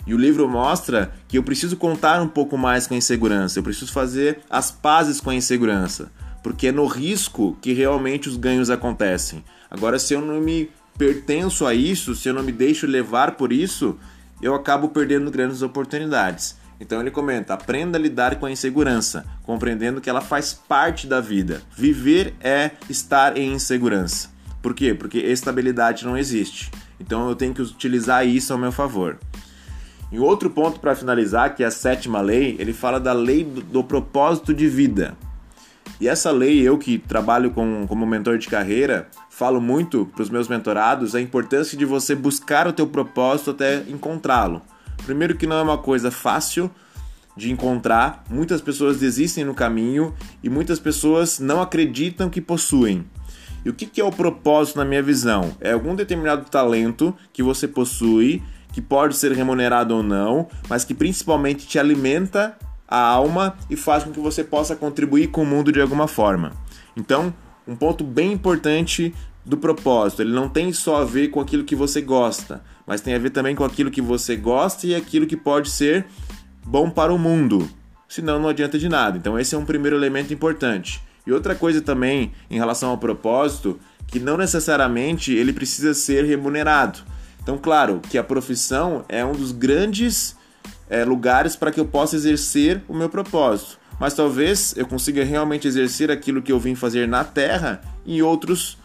E 0.05 0.13
o 0.13 0.17
livro 0.17 0.49
mostra 0.49 1.13
que 1.29 1.37
eu 1.37 1.43
preciso 1.43 1.77
contar 1.77 2.21
um 2.21 2.27
pouco 2.27 2.57
mais 2.57 2.85
com 2.85 2.93
a 2.93 2.97
insegurança, 2.97 3.57
eu 3.57 3.63
preciso 3.63 3.93
fazer 3.93 4.39
as 4.49 4.69
pazes 4.69 5.21
com 5.21 5.29
a 5.29 5.35
insegurança, 5.35 6.11
porque 6.43 6.67
é 6.67 6.71
no 6.73 6.85
risco 6.85 7.57
que 7.61 7.71
realmente 7.71 8.27
os 8.27 8.35
ganhos 8.35 8.69
acontecem. 8.69 9.45
Agora, 9.71 9.97
se 9.97 10.13
eu 10.13 10.19
não 10.19 10.41
me 10.41 10.69
pertenço 10.97 11.65
a 11.65 11.73
isso, 11.73 12.13
se 12.13 12.27
eu 12.27 12.33
não 12.33 12.43
me 12.43 12.51
deixo 12.51 12.85
levar 12.85 13.31
por 13.37 13.53
isso, 13.53 13.97
eu 14.41 14.53
acabo 14.53 14.89
perdendo 14.89 15.31
grandes 15.31 15.61
oportunidades. 15.61 16.57
Então 16.83 16.99
ele 16.99 17.09
comenta: 17.09 17.53
aprenda 17.53 17.97
a 17.97 18.01
lidar 18.01 18.35
com 18.35 18.45
a 18.45 18.51
insegurança, 18.51 19.25
compreendendo 19.43 20.01
que 20.01 20.09
ela 20.09 20.19
faz 20.19 20.53
parte 20.53 21.07
da 21.07 21.21
vida. 21.21 21.61
Viver 21.75 22.35
é 22.41 22.71
estar 22.89 23.37
em 23.37 23.53
insegurança. 23.53 24.29
Por 24.61 24.73
quê? 24.73 24.93
Porque 24.93 25.17
estabilidade 25.17 26.05
não 26.05 26.17
existe. 26.17 26.69
Então 26.99 27.29
eu 27.29 27.35
tenho 27.35 27.53
que 27.53 27.61
utilizar 27.61 28.27
isso 28.27 28.51
ao 28.51 28.59
meu 28.59 28.71
favor. 28.71 29.17
E 30.11 30.19
outro 30.19 30.49
ponto 30.49 30.79
para 30.79 30.93
finalizar, 30.93 31.55
que 31.55 31.63
é 31.63 31.67
a 31.67 31.71
sétima 31.71 32.19
lei, 32.19 32.57
ele 32.59 32.73
fala 32.73 32.99
da 32.99 33.13
lei 33.13 33.45
do, 33.45 33.61
do 33.61 33.83
propósito 33.83 34.53
de 34.53 34.67
vida. 34.67 35.17
E 36.01 36.07
essa 36.07 36.31
lei, 36.31 36.61
eu 36.61 36.77
que 36.77 36.97
trabalho 36.97 37.51
com, 37.51 37.87
como 37.87 38.05
mentor 38.05 38.37
de 38.37 38.49
carreira, 38.49 39.07
falo 39.29 39.61
muito 39.61 40.05
para 40.13 40.21
os 40.21 40.29
meus 40.29 40.49
mentorados 40.49 41.15
a 41.15 41.21
importância 41.21 41.77
de 41.77 41.85
você 41.85 42.13
buscar 42.13 42.67
o 42.67 42.73
teu 42.73 42.85
propósito 42.85 43.51
até 43.51 43.83
encontrá-lo. 43.87 44.61
Primeiro 45.05 45.35
que 45.35 45.47
não 45.47 45.57
é 45.57 45.61
uma 45.61 45.77
coisa 45.77 46.11
fácil 46.11 46.69
de 47.35 47.51
encontrar, 47.51 48.23
muitas 48.29 48.61
pessoas 48.61 48.99
desistem 48.99 49.43
no 49.43 49.55
caminho 49.55 50.13
e 50.43 50.49
muitas 50.49 50.79
pessoas 50.79 51.39
não 51.39 51.61
acreditam 51.61 52.29
que 52.29 52.39
possuem. 52.39 53.05
E 53.65 53.69
o 53.69 53.73
que 53.73 53.99
é 53.99 54.03
o 54.03 54.11
propósito 54.11 54.77
na 54.77 54.85
minha 54.85 55.01
visão? 55.01 55.55
É 55.61 55.71
algum 55.71 55.95
determinado 55.95 56.45
talento 56.49 57.15
que 57.31 57.41
você 57.41 57.67
possui, 57.67 58.43
que 58.73 58.81
pode 58.81 59.15
ser 59.15 59.31
remunerado 59.31 59.95
ou 59.95 60.03
não, 60.03 60.47
mas 60.67 60.83
que 60.83 60.93
principalmente 60.93 61.65
te 61.65 61.79
alimenta 61.79 62.57
a 62.87 62.99
alma 62.99 63.55
e 63.69 63.75
faz 63.75 64.03
com 64.03 64.11
que 64.11 64.19
você 64.19 64.43
possa 64.43 64.75
contribuir 64.75 65.27
com 65.27 65.43
o 65.43 65.45
mundo 65.45 65.71
de 65.71 65.79
alguma 65.79 66.07
forma. 66.07 66.51
Então, 66.95 67.33
um 67.67 67.75
ponto 67.75 68.03
bem 68.03 68.33
importante 68.33 69.13
do 69.45 69.57
propósito. 69.57 70.21
Ele 70.21 70.33
não 70.33 70.47
tem 70.47 70.71
só 70.71 71.01
a 71.01 71.05
ver 71.05 71.29
com 71.29 71.39
aquilo 71.39 71.63
que 71.63 71.75
você 71.75 72.01
gosta, 72.01 72.63
mas 72.85 73.01
tem 73.01 73.13
a 73.13 73.19
ver 73.19 73.29
também 73.29 73.55
com 73.55 73.63
aquilo 73.63 73.91
que 73.91 74.01
você 74.01 74.35
gosta 74.35 74.87
e 74.87 74.95
aquilo 74.95 75.27
que 75.27 75.37
pode 75.37 75.69
ser 75.69 76.05
bom 76.65 76.89
para 76.89 77.13
o 77.13 77.19
mundo. 77.19 77.69
Senão 78.07 78.39
não 78.39 78.49
adianta 78.49 78.77
de 78.77 78.87
nada. 78.87 79.17
Então 79.17 79.39
esse 79.39 79.55
é 79.55 79.57
um 79.57 79.65
primeiro 79.65 79.97
elemento 79.97 80.33
importante. 80.33 81.01
E 81.25 81.31
outra 81.31 81.55
coisa 81.55 81.81
também 81.81 82.31
em 82.49 82.57
relação 82.57 82.89
ao 82.89 82.97
propósito, 82.97 83.79
que 84.07 84.19
não 84.19 84.37
necessariamente 84.37 85.33
ele 85.33 85.53
precisa 85.53 85.93
ser 85.93 86.25
remunerado. 86.25 86.99
Então, 87.41 87.57
claro, 87.57 87.99
que 88.09 88.17
a 88.17 88.23
profissão 88.23 89.03
é 89.09 89.23
um 89.23 89.33
dos 89.33 89.51
grandes 89.51 90.35
é, 90.89 91.03
lugares 91.03 91.55
para 91.55 91.71
que 91.71 91.79
eu 91.79 91.85
possa 91.85 92.15
exercer 92.15 92.81
o 92.87 92.93
meu 92.93 93.09
propósito. 93.09 93.79
Mas 93.99 94.13
talvez 94.13 94.73
eu 94.77 94.85
consiga 94.85 95.23
realmente 95.23 95.67
exercer 95.67 96.11
aquilo 96.11 96.41
que 96.41 96.51
eu 96.51 96.59
vim 96.59 96.75
fazer 96.75 97.07
na 97.07 97.23
Terra 97.23 97.81
em 98.05 98.21
outros 98.21 98.77
lugares, 98.77 98.82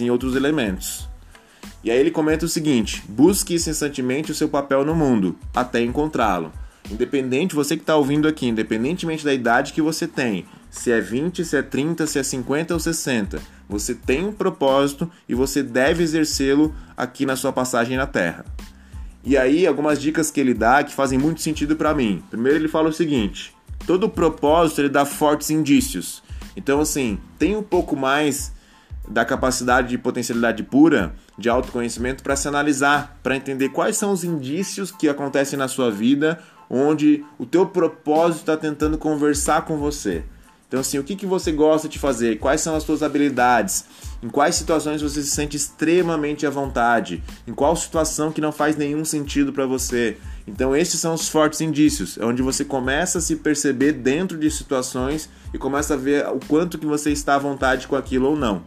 em 0.00 0.10
outros 0.10 0.36
elementos. 0.36 1.08
E 1.82 1.90
aí 1.90 1.98
ele 1.98 2.10
comenta 2.10 2.44
o 2.44 2.48
seguinte: 2.48 3.02
busque 3.08 3.54
incessantemente 3.54 4.32
o 4.32 4.34
seu 4.34 4.48
papel 4.48 4.84
no 4.84 4.94
mundo, 4.94 5.36
até 5.54 5.80
encontrá-lo. 5.80 6.52
Independente, 6.90 7.54
você 7.54 7.76
que 7.76 7.82
está 7.82 7.96
ouvindo 7.96 8.26
aqui, 8.26 8.46
independentemente 8.46 9.24
da 9.24 9.34
idade 9.34 9.74
que 9.74 9.82
você 9.82 10.06
tem, 10.06 10.46
se 10.70 10.90
é 10.90 11.00
20, 11.00 11.44
se 11.44 11.56
é 11.56 11.62
30, 11.62 12.06
se 12.06 12.18
é 12.18 12.22
50 12.22 12.74
ou 12.74 12.80
60, 12.80 13.40
você 13.68 13.94
tem 13.94 14.26
um 14.26 14.32
propósito 14.32 15.10
e 15.28 15.34
você 15.34 15.62
deve 15.62 16.02
exercê-lo 16.02 16.74
aqui 16.96 17.26
na 17.26 17.36
sua 17.36 17.52
passagem 17.52 17.96
na 17.96 18.06
Terra. 18.06 18.44
E 19.22 19.36
aí, 19.36 19.66
algumas 19.66 20.00
dicas 20.00 20.30
que 20.30 20.40
ele 20.40 20.54
dá 20.54 20.82
que 20.82 20.94
fazem 20.94 21.18
muito 21.18 21.42
sentido 21.42 21.76
para 21.76 21.94
mim. 21.94 22.22
Primeiro, 22.30 22.58
ele 22.58 22.68
fala 22.68 22.88
o 22.88 22.92
seguinte: 22.92 23.54
todo 23.86 24.08
propósito 24.08 24.80
ele 24.80 24.88
dá 24.88 25.04
fortes 25.04 25.50
indícios. 25.50 26.22
Então, 26.56 26.80
assim, 26.80 27.18
tem 27.38 27.54
um 27.54 27.62
pouco 27.62 27.94
mais 27.94 28.52
da 29.08 29.24
capacidade 29.24 29.88
de 29.88 29.98
potencialidade 29.98 30.62
pura, 30.62 31.14
de 31.36 31.48
autoconhecimento, 31.48 32.22
para 32.22 32.36
se 32.36 32.46
analisar, 32.46 33.18
para 33.22 33.36
entender 33.36 33.70
quais 33.70 33.96
são 33.96 34.12
os 34.12 34.24
indícios 34.24 34.90
que 34.90 35.08
acontecem 35.08 35.58
na 35.58 35.68
sua 35.68 35.90
vida, 35.90 36.38
onde 36.68 37.24
o 37.38 37.46
teu 37.46 37.66
propósito 37.66 38.40
está 38.40 38.56
tentando 38.56 38.98
conversar 38.98 39.62
com 39.62 39.78
você. 39.78 40.24
Então, 40.68 40.80
assim, 40.80 40.98
o 40.98 41.04
que, 41.04 41.16
que 41.16 41.24
você 41.24 41.50
gosta 41.50 41.88
de 41.88 41.98
fazer? 41.98 42.38
Quais 42.38 42.60
são 42.60 42.76
as 42.76 42.82
suas 42.82 43.02
habilidades? 43.02 43.86
Em 44.22 44.28
quais 44.28 44.54
situações 44.54 45.00
você 45.00 45.22
se 45.22 45.30
sente 45.30 45.56
extremamente 45.56 46.46
à 46.46 46.50
vontade? 46.50 47.22
Em 47.46 47.54
qual 47.54 47.74
situação 47.74 48.30
que 48.30 48.40
não 48.40 48.52
faz 48.52 48.76
nenhum 48.76 49.02
sentido 49.02 49.50
para 49.50 49.64
você? 49.64 50.18
Então, 50.46 50.76
esses 50.76 51.00
são 51.00 51.14
os 51.14 51.26
fortes 51.26 51.62
indícios, 51.62 52.18
é 52.18 52.24
onde 52.24 52.42
você 52.42 52.66
começa 52.66 53.16
a 53.16 53.20
se 53.20 53.36
perceber 53.36 53.92
dentro 53.92 54.36
de 54.36 54.50
situações 54.50 55.30
e 55.54 55.58
começa 55.58 55.94
a 55.94 55.96
ver 55.96 56.26
o 56.28 56.40
quanto 56.46 56.78
que 56.78 56.86
você 56.86 57.10
está 57.10 57.36
à 57.36 57.38
vontade 57.38 57.88
com 57.88 57.96
aquilo 57.96 58.28
ou 58.28 58.36
não. 58.36 58.62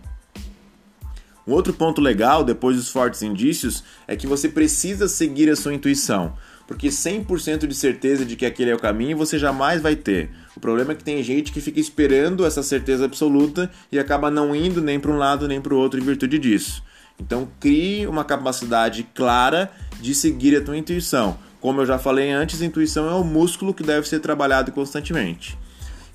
Um 1.48 1.54
outro 1.54 1.74
ponto 1.74 2.00
legal, 2.00 2.44
depois 2.44 2.78
dos 2.78 2.90
fortes 2.90 3.22
indícios, 3.22 3.84
é 4.08 4.16
que 4.16 4.28
você 4.28 4.48
precisa 4.48 5.08
seguir 5.08 5.50
a 5.50 5.56
sua 5.56 5.74
intuição, 5.74 6.34
porque 6.68 6.90
100% 6.90 7.66
de 7.66 7.74
certeza 7.74 8.24
de 8.24 8.36
que 8.36 8.46
aquele 8.46 8.70
é 8.72 8.76
o 8.76 8.80
caminho 8.80 9.18
você 9.18 9.40
jamais 9.40 9.82
vai 9.82 9.96
ter. 9.96 10.30
O 10.56 10.60
problema 10.60 10.92
é 10.92 10.96
que 10.96 11.04
tem 11.04 11.24
gente 11.24 11.52
que 11.52 11.60
fica 11.60 11.80
esperando 11.80 12.46
essa 12.46 12.62
certeza 12.62 13.06
absoluta 13.06 13.72
e 13.92 13.98
acaba 13.98 14.30
não 14.30 14.56
indo 14.56 14.82
nem 14.82 15.00
para 15.00 15.12
um 15.12 15.18
lado 15.18 15.48
nem 15.48 15.60
para 15.60 15.74
o 15.74 15.78
outro 15.78 16.00
em 16.00 16.04
virtude 16.04 16.38
disso. 16.38 16.84
Então, 17.20 17.48
crie 17.60 18.08
uma 18.08 18.24
capacidade 18.24 19.04
clara 19.14 19.72
de 20.00 20.14
seguir 20.16 20.56
a 20.56 20.62
tua 20.62 20.78
intuição. 20.78 21.38
Como 21.60 21.82
eu 21.82 21.86
já 21.86 22.00
falei 22.00 22.32
antes, 22.32 22.62
a 22.62 22.66
intuição 22.66 23.10
é 23.10 23.14
o 23.14 23.24
músculo 23.24 23.74
que 23.74 23.84
deve 23.84 24.08
ser 24.08 24.20
trabalhado 24.20 24.72
constantemente. 24.72 25.58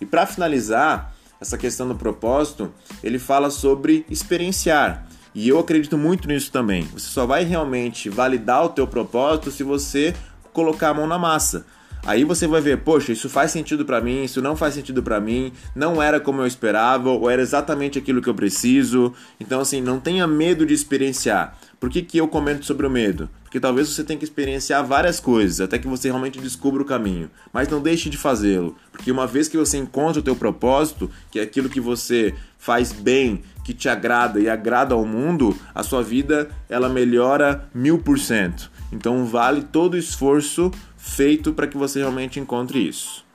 E 0.01 0.05
para 0.07 0.27
finalizar 0.27 1.15
essa 1.41 1.57
questão 1.57 1.87
do 1.87 1.95
propósito, 1.95 2.73
ele 3.03 3.19
fala 3.19 3.51
sobre 3.51 4.05
experienciar. 4.11 5.07
E 5.37 5.51
eu 5.51 5.59
acredito 5.59 5.99
muito 5.99 6.27
nisso 6.27 6.51
também. 6.51 6.85
Você 6.94 7.11
só 7.11 7.27
vai 7.27 7.44
realmente 7.44 8.09
validar 8.09 8.64
o 8.64 8.70
teu 8.70 8.87
propósito 8.87 9.51
se 9.51 9.62
você 9.62 10.16
colocar 10.51 10.88
a 10.88 10.94
mão 10.94 11.07
na 11.07 11.18
massa. 11.18 11.66
Aí 12.07 12.25
você 12.25 12.46
vai 12.46 12.62
ver, 12.62 12.79
poxa, 12.79 13.12
isso 13.12 13.29
faz 13.29 13.51
sentido 13.51 13.85
para 13.85 14.01
mim, 14.01 14.25
isso 14.25 14.40
não 14.40 14.57
faz 14.57 14.72
sentido 14.72 15.03
para 15.03 15.20
mim, 15.20 15.53
não 15.75 16.03
era 16.03 16.18
como 16.18 16.40
eu 16.40 16.46
esperava, 16.46 17.11
ou 17.11 17.29
era 17.29 17.42
exatamente 17.42 17.99
aquilo 17.99 18.22
que 18.22 18.31
eu 18.31 18.35
preciso. 18.35 19.12
Então 19.38 19.61
assim, 19.61 19.83
não 19.83 20.01
tenha 20.01 20.27
medo 20.27 20.64
de 20.64 20.72
experienciar, 20.72 21.55
Por 21.79 21.91
que, 21.91 22.01
que 22.03 22.19
eu 22.19 22.27
comento 22.27 22.65
sobre 22.65 22.87
o 22.87 22.91
medo? 22.91 23.29
Porque 23.43 23.61
talvez 23.61 23.89
você 23.89 24.03
tenha 24.03 24.19
que 24.19 24.25
experienciar 24.25 24.85
várias 24.85 25.21
coisas 25.21 25.61
até 25.61 25.79
que 25.79 25.87
você 25.87 26.09
realmente 26.09 26.41
descubra 26.41 26.83
o 26.83 26.87
caminho. 26.87 27.31
Mas 27.53 27.69
não 27.69 27.83
deixe 27.83 28.09
de 28.09 28.17
fazê-lo, 28.17 28.77
porque 28.91 29.12
uma 29.12 29.27
vez 29.27 29.47
que 29.47 29.59
você 29.59 29.77
encontra 29.77 30.21
o 30.21 30.23
teu 30.23 30.35
propósito, 30.35 31.11
que 31.31 31.39
é 31.39 31.43
aquilo 31.43 31.69
que 31.69 31.81
você 31.81 32.35
faz 32.59 32.93
bem, 32.93 33.43
que 33.62 33.75
te 33.75 33.89
agrada 33.89 34.41
e 34.41 34.49
agrada 34.49 34.95
ao 34.95 35.05
mundo, 35.05 35.57
a 35.75 35.83
sua 35.83 36.03
vida 36.03 36.49
ela 36.69 36.89
melhora 36.89 37.69
mil 37.75 37.99
por 37.99 38.19
cento. 38.19 38.71
Então 38.91 39.27
vale 39.27 39.62
todo 39.62 39.95
o 39.95 39.99
esforço 39.99 40.71
feito 40.97 41.53
para 41.53 41.67
que 41.67 41.77
você 41.77 41.99
realmente 41.99 42.41
encontre 42.41 42.79
isso. 42.79 43.26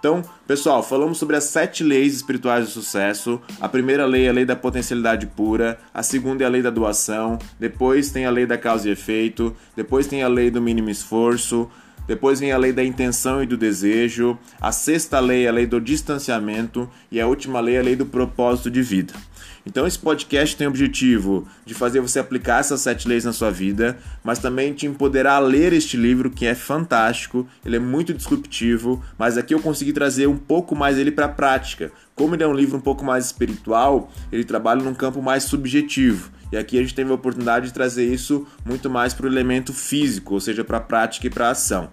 Então, 0.00 0.22
pessoal, 0.46 0.82
falamos 0.82 1.18
sobre 1.18 1.36
as 1.36 1.44
sete 1.44 1.84
leis 1.84 2.14
espirituais 2.14 2.64
do 2.64 2.70
sucesso. 2.70 3.38
A 3.60 3.68
primeira 3.68 4.06
lei 4.06 4.24
é 4.24 4.30
a 4.30 4.32
lei 4.32 4.46
da 4.46 4.56
potencialidade 4.56 5.26
pura, 5.26 5.78
a 5.92 6.02
segunda 6.02 6.42
é 6.42 6.46
a 6.46 6.48
lei 6.48 6.62
da 6.62 6.70
doação, 6.70 7.38
depois 7.58 8.10
tem 8.10 8.24
a 8.24 8.30
lei 8.30 8.46
da 8.46 8.56
causa 8.56 8.88
e 8.88 8.92
efeito, 8.92 9.54
depois 9.76 10.06
tem 10.06 10.22
a 10.22 10.28
lei 10.28 10.50
do 10.50 10.60
mínimo 10.60 10.88
esforço, 10.88 11.70
depois 12.06 12.40
vem 12.40 12.50
a 12.50 12.56
lei 12.56 12.72
da 12.72 12.82
intenção 12.82 13.42
e 13.42 13.46
do 13.46 13.58
desejo, 13.58 14.38
a 14.58 14.72
sexta 14.72 15.20
lei 15.20 15.44
é 15.44 15.48
a 15.48 15.52
lei 15.52 15.66
do 15.66 15.78
distanciamento 15.78 16.88
e 17.12 17.20
a 17.20 17.26
última 17.26 17.60
lei 17.60 17.76
é 17.76 17.80
a 17.80 17.82
lei 17.82 17.94
do 17.94 18.06
propósito 18.06 18.70
de 18.70 18.80
vida. 18.80 19.12
Então 19.64 19.86
esse 19.86 19.98
podcast 19.98 20.56
tem 20.56 20.66
o 20.66 20.70
objetivo 20.70 21.46
de 21.66 21.74
fazer 21.74 22.00
você 22.00 22.18
aplicar 22.18 22.60
essas 22.60 22.80
sete 22.80 23.06
leis 23.06 23.24
na 23.24 23.32
sua 23.32 23.50
vida, 23.50 23.98
mas 24.24 24.38
também 24.38 24.72
te 24.72 24.86
empoderar 24.86 25.34
a 25.34 25.38
ler 25.38 25.72
este 25.72 25.96
livro 25.96 26.30
que 26.30 26.46
é 26.46 26.54
fantástico, 26.54 27.46
ele 27.64 27.76
é 27.76 27.80
muito 27.80 28.14
disruptivo, 28.14 29.04
mas 29.18 29.36
aqui 29.36 29.54
eu 29.54 29.60
consegui 29.60 29.92
trazer 29.92 30.26
um 30.26 30.36
pouco 30.36 30.74
mais 30.74 30.98
ele 30.98 31.12
para 31.12 31.26
a 31.26 31.28
prática. 31.28 31.92
Como 32.14 32.34
ele 32.34 32.42
é 32.42 32.46
um 32.46 32.54
livro 32.54 32.76
um 32.76 32.80
pouco 32.80 33.04
mais 33.04 33.26
espiritual, 33.26 34.10
ele 34.32 34.44
trabalha 34.44 34.82
num 34.82 34.94
campo 34.94 35.22
mais 35.22 35.44
subjetivo. 35.44 36.30
E 36.52 36.56
aqui 36.56 36.78
a 36.78 36.80
gente 36.80 36.94
teve 36.94 37.10
a 37.10 37.14
oportunidade 37.14 37.66
de 37.66 37.72
trazer 37.72 38.12
isso 38.12 38.46
muito 38.64 38.90
mais 38.90 39.14
para 39.14 39.26
o 39.26 39.28
elemento 39.28 39.72
físico, 39.72 40.34
ou 40.34 40.40
seja, 40.40 40.64
para 40.64 40.78
a 40.78 40.80
prática 40.80 41.26
e 41.26 41.30
para 41.30 41.48
a 41.48 41.50
ação. 41.50 41.90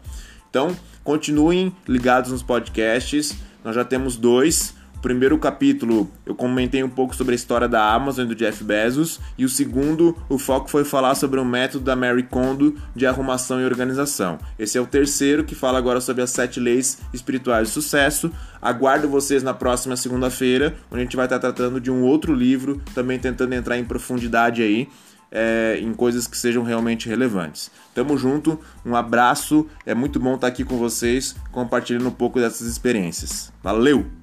Então, 0.49 0.75
continuem 1.03 1.75
ligados 1.87 2.31
nos 2.31 2.41
podcasts. 2.41 3.35
Nós 3.63 3.75
já 3.75 3.85
temos 3.85 4.17
dois. 4.17 4.73
Primeiro 5.01 5.37
capítulo 5.37 6.09
eu 6.25 6.33
comentei 6.33 6.83
um 6.83 6.89
pouco 6.89 7.15
sobre 7.15 7.33
a 7.33 7.35
história 7.35 7.67
da 7.67 7.93
Amazon 7.93 8.25
e 8.25 8.27
do 8.29 8.35
Jeff 8.35 8.63
Bezos, 8.63 9.19
e 9.37 9.45
o 9.45 9.49
segundo, 9.49 10.17
o 10.27 10.39
foco 10.39 10.69
foi 10.69 10.83
falar 10.83 11.13
sobre 11.15 11.39
o 11.39 11.45
método 11.45 11.85
da 11.85 11.95
Mary 11.95 12.23
Kondo 12.23 12.75
de 12.95 13.05
arrumação 13.05 13.61
e 13.61 13.65
organização. 13.65 14.39
Esse 14.57 14.77
é 14.77 14.81
o 14.81 14.87
terceiro 14.87 15.43
que 15.43 15.53
fala 15.53 15.77
agora 15.77 16.01
sobre 16.01 16.23
as 16.23 16.31
sete 16.31 16.59
leis 16.59 16.97
espirituais 17.13 17.67
de 17.67 17.73
sucesso. 17.73 18.31
Aguardo 18.61 19.07
vocês 19.07 19.43
na 19.43 19.53
próxima 19.53 19.95
segunda-feira, 19.95 20.75
onde 20.91 21.01
a 21.01 21.03
gente 21.03 21.15
vai 21.15 21.25
estar 21.25 21.39
tratando 21.39 21.79
de 21.79 21.91
um 21.91 22.01
outro 22.01 22.33
livro, 22.33 22.81
também 22.95 23.19
tentando 23.19 23.53
entrar 23.53 23.77
em 23.77 23.85
profundidade 23.85 24.61
aí. 24.61 24.89
É, 25.29 25.77
em 25.81 25.93
coisas 25.93 26.25
que 26.25 26.37
sejam 26.37 26.63
realmente 26.63 27.09
relevantes. 27.09 27.69
Tamo 27.93 28.17
junto, 28.17 28.57
um 28.85 28.95
abraço, 28.95 29.67
é 29.85 29.93
muito 29.93 30.21
bom 30.21 30.35
estar 30.35 30.47
aqui 30.47 30.63
com 30.63 30.77
vocês, 30.77 31.35
compartilhando 31.51 32.07
um 32.07 32.11
pouco 32.11 32.39
dessas 32.39 32.65
experiências. 32.65 33.51
Valeu! 33.61 34.16